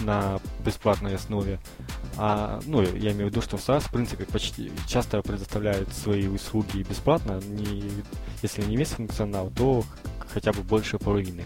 на 0.00 0.40
бесплатной 0.64 1.14
основе. 1.14 1.60
А, 2.16 2.60
ну, 2.66 2.82
я 2.82 3.12
имею 3.12 3.28
в 3.28 3.30
виду, 3.30 3.42
что 3.42 3.56
SaaS, 3.56 3.80
в 3.80 3.92
принципе, 3.92 4.24
почти 4.24 4.72
часто 4.86 5.20
предоставляет 5.22 5.92
свои 5.92 6.26
услуги 6.26 6.82
бесплатно, 6.82 7.40
не, 7.46 7.84
если 8.42 8.62
не 8.62 8.76
весь 8.76 8.88
функционал, 8.88 9.50
то 9.50 9.84
хотя 10.36 10.52
бы 10.52 10.62
больше 10.62 10.98
половины. 10.98 11.44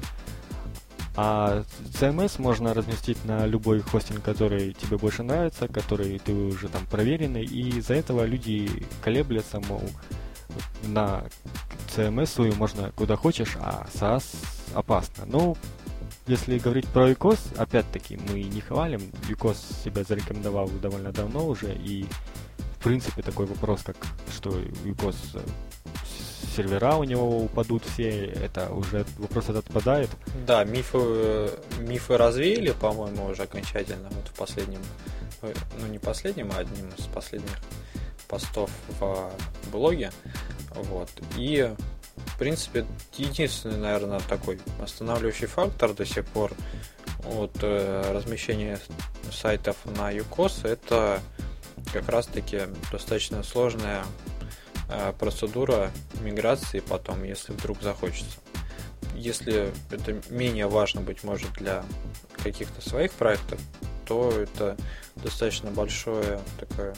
А 1.14 1.62
CMS 1.94 2.42
можно 2.42 2.74
разместить 2.74 3.24
на 3.24 3.46
любой 3.46 3.82
хостинг, 3.82 4.20
который 4.20 4.72
тебе 4.72 4.96
больше 4.96 5.22
нравится, 5.22 5.68
который 5.68 6.18
ты 6.18 6.32
уже 6.32 6.66
там 6.66 6.84
проверенный, 6.86 7.44
и 7.44 7.78
из-за 7.78 7.94
этого 7.94 8.24
люди 8.24 8.68
колеблятся, 9.00 9.60
мол, 9.60 9.82
на 10.82 11.22
CMS 11.94 12.26
свою 12.26 12.54
можно 12.56 12.90
куда 12.96 13.14
хочешь, 13.14 13.56
а 13.60 13.86
SaaS 13.94 14.24
опасно. 14.74 15.24
Но 15.24 15.56
если 16.26 16.58
говорить 16.58 16.88
про 16.88 17.08
UCOS, 17.12 17.58
опять-таки 17.58 18.18
мы 18.28 18.42
не 18.42 18.60
хвалим, 18.60 19.02
UCOS 19.28 19.84
себя 19.84 20.02
зарекомендовал 20.02 20.68
довольно 20.82 21.12
давно 21.12 21.46
уже, 21.46 21.72
и 21.76 22.06
в 22.80 22.82
принципе 22.82 23.22
такой 23.22 23.46
вопрос, 23.46 23.82
как 23.84 23.96
что 24.32 24.50
UCOS 24.50 25.40
сервера 26.54 26.96
у 26.96 27.04
него 27.04 27.44
упадут 27.44 27.84
все, 27.84 28.26
это 28.26 28.70
уже 28.72 29.04
вопрос 29.18 29.44
этот 29.44 29.66
отпадает. 29.66 30.10
Да, 30.46 30.64
мифы, 30.64 31.50
мифы 31.78 32.16
развеяли, 32.16 32.72
по-моему, 32.72 33.26
уже 33.26 33.42
окончательно 33.42 34.08
вот 34.10 34.28
в 34.28 34.34
последнем, 34.34 34.80
ну 35.42 35.86
не 35.86 35.98
последнем, 35.98 36.50
а 36.54 36.60
одним 36.60 36.88
из 36.98 37.06
последних 37.06 37.56
постов 38.28 38.70
в 38.98 39.30
блоге. 39.70 40.12
Вот. 40.74 41.10
И, 41.36 41.72
в 42.16 42.38
принципе, 42.38 42.86
единственный, 43.16 43.78
наверное, 43.78 44.20
такой 44.20 44.60
останавливающий 44.82 45.46
фактор 45.46 45.94
до 45.94 46.04
сих 46.04 46.24
пор 46.26 46.52
от 47.24 47.56
э, 47.62 48.12
размещения 48.12 48.78
сайтов 49.32 49.76
на 49.84 50.12
UCOS 50.12 50.66
это 50.66 51.20
как 51.92 52.08
раз-таки 52.08 52.62
достаточно 52.90 53.42
сложная 53.42 54.04
Э, 54.04 54.39
процедура 55.18 55.90
миграции 56.20 56.80
потом, 56.80 57.24
если 57.24 57.52
вдруг 57.52 57.82
захочется. 57.82 58.38
Если 59.14 59.72
это 59.90 60.20
менее 60.30 60.66
важно, 60.66 61.00
быть 61.00 61.24
может, 61.24 61.52
для 61.52 61.84
каких-то 62.42 62.80
своих 62.80 63.12
проектов, 63.12 63.60
то 64.06 64.30
это 64.30 64.76
достаточно 65.16 65.70
большое 65.70 66.40
такое 66.58 66.94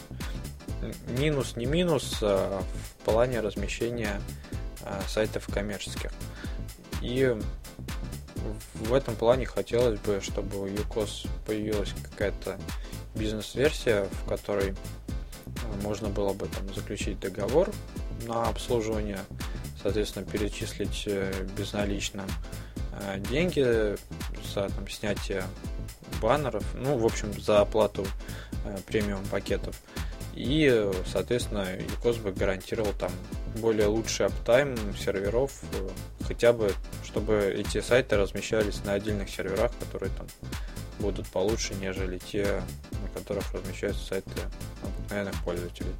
минус, 1.18 1.56
не 1.56 1.66
минус 1.66 2.18
а 2.22 2.62
в 2.62 3.04
плане 3.04 3.40
размещения 3.40 4.20
а, 4.82 5.00
сайтов 5.08 5.46
коммерческих. 5.46 6.10
И 7.00 7.36
в 8.74 8.94
этом 8.94 9.14
плане 9.16 9.46
хотелось 9.46 9.98
бы, 10.00 10.20
чтобы 10.20 10.62
у 10.62 10.66
UCOS 10.66 11.28
появилась 11.46 11.92
какая-то 12.10 12.58
бизнес-версия, 13.14 14.08
в 14.22 14.28
которой 14.28 14.74
можно 15.82 16.08
было 16.08 16.32
бы 16.32 16.46
там 16.46 16.72
заключить 16.74 17.20
договор 17.20 17.70
на 18.26 18.48
обслуживание, 18.48 19.20
соответственно, 19.82 20.24
перечислить 20.24 21.04
э, 21.06 21.32
безналично 21.56 22.24
э, 23.00 23.18
деньги 23.30 23.96
за 24.54 24.68
там, 24.68 24.88
снятие 24.88 25.44
баннеров, 26.20 26.64
ну, 26.74 26.98
в 26.98 27.04
общем, 27.04 27.32
за 27.40 27.60
оплату 27.60 28.06
э, 28.64 28.78
премиум 28.86 29.24
пакетов. 29.26 29.80
И, 30.34 30.90
соответственно, 31.06 31.66
ECOS 31.76 32.22
бы 32.22 32.32
гарантировал 32.32 32.92
там 32.98 33.12
более 33.56 33.86
лучший 33.86 34.26
аптайм 34.26 34.76
серверов, 34.96 35.60
хотя 36.26 36.54
бы, 36.54 36.72
чтобы 37.04 37.54
эти 37.54 37.82
сайты 37.82 38.16
размещались 38.16 38.82
на 38.84 38.94
отдельных 38.94 39.28
серверах, 39.28 39.72
которые 39.78 40.10
там 40.16 40.26
будут 40.98 41.28
получше, 41.28 41.74
нежели 41.74 42.18
те, 42.18 42.62
на 43.02 43.08
которых 43.08 43.52
размещаются 43.52 44.04
сайты 44.04 44.30
обыкновенных 44.82 45.34
пользователей. 45.44 45.94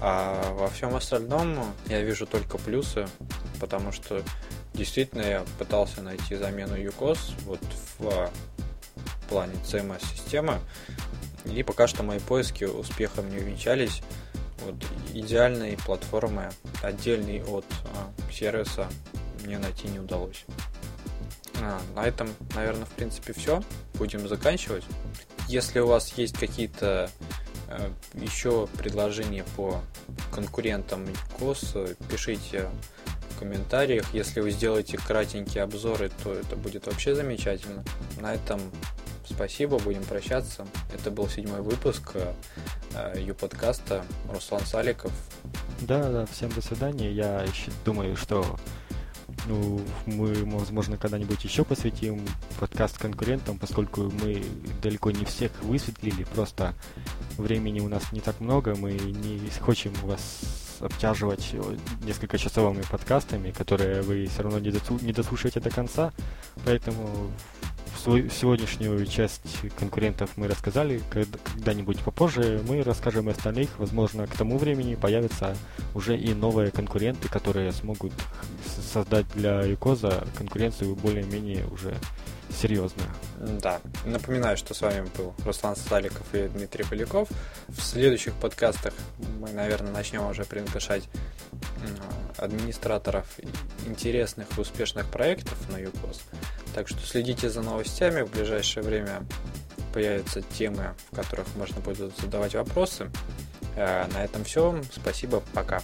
А 0.00 0.52
во 0.54 0.68
всем 0.68 0.94
остальном 0.94 1.58
я 1.86 2.00
вижу 2.00 2.26
только 2.26 2.56
плюсы, 2.58 3.06
потому 3.60 3.92
что 3.92 4.22
действительно 4.72 5.22
я 5.22 5.44
пытался 5.58 6.02
найти 6.02 6.36
замену 6.36 6.76
UCOS 6.76 7.18
вот 7.44 7.60
в 7.98 8.30
плане 9.28 9.54
CMS-системы, 9.64 10.58
и 11.44 11.62
пока 11.62 11.86
что 11.86 12.02
мои 12.02 12.18
поиски 12.18 12.64
успехом 12.64 13.28
не 13.30 13.38
увенчались. 13.38 14.02
Вот 14.64 14.74
идеальной 15.14 15.78
платформы, 15.78 16.50
отдельной 16.82 17.42
от 17.42 17.64
а, 17.94 18.30
сервиса, 18.30 18.88
мне 19.42 19.58
найти 19.58 19.88
не 19.88 20.00
удалось. 20.00 20.44
А, 21.62 21.80
на 21.94 22.06
этом, 22.06 22.28
наверное, 22.54 22.84
в 22.84 22.90
принципе 22.90 23.32
все. 23.32 23.62
Будем 23.94 24.28
заканчивать. 24.28 24.84
Если 25.50 25.80
у 25.80 25.88
вас 25.88 26.12
есть 26.16 26.38
какие-то 26.38 27.10
э, 27.66 27.90
еще 28.14 28.68
предложения 28.78 29.44
по 29.56 29.80
конкурентам 30.30 31.04
КОС, 31.40 31.74
пишите 32.08 32.70
в 33.30 33.38
комментариях. 33.40 34.14
Если 34.14 34.38
вы 34.38 34.52
сделаете 34.52 34.96
кратенькие 34.96 35.64
обзоры, 35.64 36.12
то 36.22 36.32
это 36.32 36.54
будет 36.54 36.86
вообще 36.86 37.16
замечательно. 37.16 37.82
На 38.20 38.32
этом 38.32 38.60
спасибо, 39.24 39.80
будем 39.80 40.04
прощаться. 40.04 40.68
Это 40.94 41.10
был 41.10 41.28
седьмой 41.28 41.62
выпуск 41.62 42.12
э, 42.14 43.20
Ю-подкаста. 43.20 44.04
Руслан 44.32 44.64
Саликов. 44.64 45.10
Да, 45.80 46.10
да, 46.10 46.26
всем 46.26 46.50
до 46.50 46.62
свидания. 46.62 47.10
Я 47.10 47.44
думаю, 47.84 48.14
что 48.14 48.56
ну, 49.46 49.80
мы, 50.06 50.34
возможно, 50.44 50.96
когда-нибудь 50.96 51.44
еще 51.44 51.64
посвятим 51.64 52.20
подкаст 52.58 52.98
конкурентам, 52.98 53.58
поскольку 53.58 54.10
мы 54.22 54.42
далеко 54.82 55.10
не 55.10 55.24
всех 55.24 55.50
высветлили, 55.62 56.24
просто 56.24 56.74
времени 57.36 57.80
у 57.80 57.88
нас 57.88 58.12
не 58.12 58.20
так 58.20 58.40
много, 58.40 58.74
мы 58.76 58.92
не 58.92 59.40
хотим 59.60 59.92
вас 60.02 60.40
обтяживать 60.80 61.54
несколько 62.02 62.38
часовыми 62.38 62.82
подкастами, 62.90 63.50
которые 63.50 64.02
вы 64.02 64.26
все 64.26 64.42
равно 64.42 64.58
не 64.58 65.12
дослушаете 65.12 65.60
до 65.60 65.70
конца, 65.70 66.12
поэтому 66.64 67.30
сегодняшнюю 68.04 69.06
часть 69.06 69.58
конкурентов 69.78 70.30
мы 70.36 70.48
рассказали, 70.48 71.02
когда-нибудь 71.10 72.00
попозже 72.00 72.62
мы 72.66 72.82
расскажем 72.82 73.28
и 73.28 73.32
остальных. 73.32 73.78
Возможно, 73.78 74.26
к 74.26 74.36
тому 74.36 74.58
времени 74.58 74.94
появятся 74.94 75.56
уже 75.94 76.16
и 76.16 76.32
новые 76.32 76.70
конкуренты, 76.70 77.28
которые 77.28 77.72
смогут 77.72 78.12
создать 78.92 79.26
для 79.34 79.62
Юкоза 79.62 80.26
конкуренцию 80.36 80.96
более-менее 80.96 81.66
уже 81.66 81.94
серьезную. 82.50 83.08
Да. 83.38 83.80
Напоминаю, 84.04 84.56
что 84.56 84.74
с 84.74 84.80
вами 84.80 85.08
был 85.16 85.34
Руслан 85.44 85.76
Сталиков 85.76 86.22
и 86.34 86.48
Дмитрий 86.48 86.84
Поляков. 86.84 87.28
В 87.68 87.80
следующих 87.80 88.34
подкастах 88.34 88.94
мы, 89.38 89.50
наверное, 89.50 89.92
начнем 89.92 90.26
уже 90.26 90.44
приглашать 90.44 91.08
администраторов 92.36 93.26
интересных 93.86 94.46
и 94.56 94.60
успешных 94.60 95.10
проектов 95.10 95.56
на 95.70 95.78
ЮКОС. 95.78 96.20
Так 96.74 96.88
что 96.88 96.98
следите 97.00 97.50
за 97.50 97.62
новостями. 97.62 98.22
В 98.22 98.30
ближайшее 98.30 98.82
время 98.82 99.22
появятся 99.92 100.42
темы, 100.42 100.94
в 101.10 101.16
которых 101.16 101.46
можно 101.56 101.80
будет 101.80 102.16
задавать 102.18 102.54
вопросы. 102.54 103.10
Э, 103.76 104.06
на 104.12 104.24
этом 104.24 104.44
все. 104.44 104.80
Спасибо. 104.92 105.42
Пока. 105.52 105.82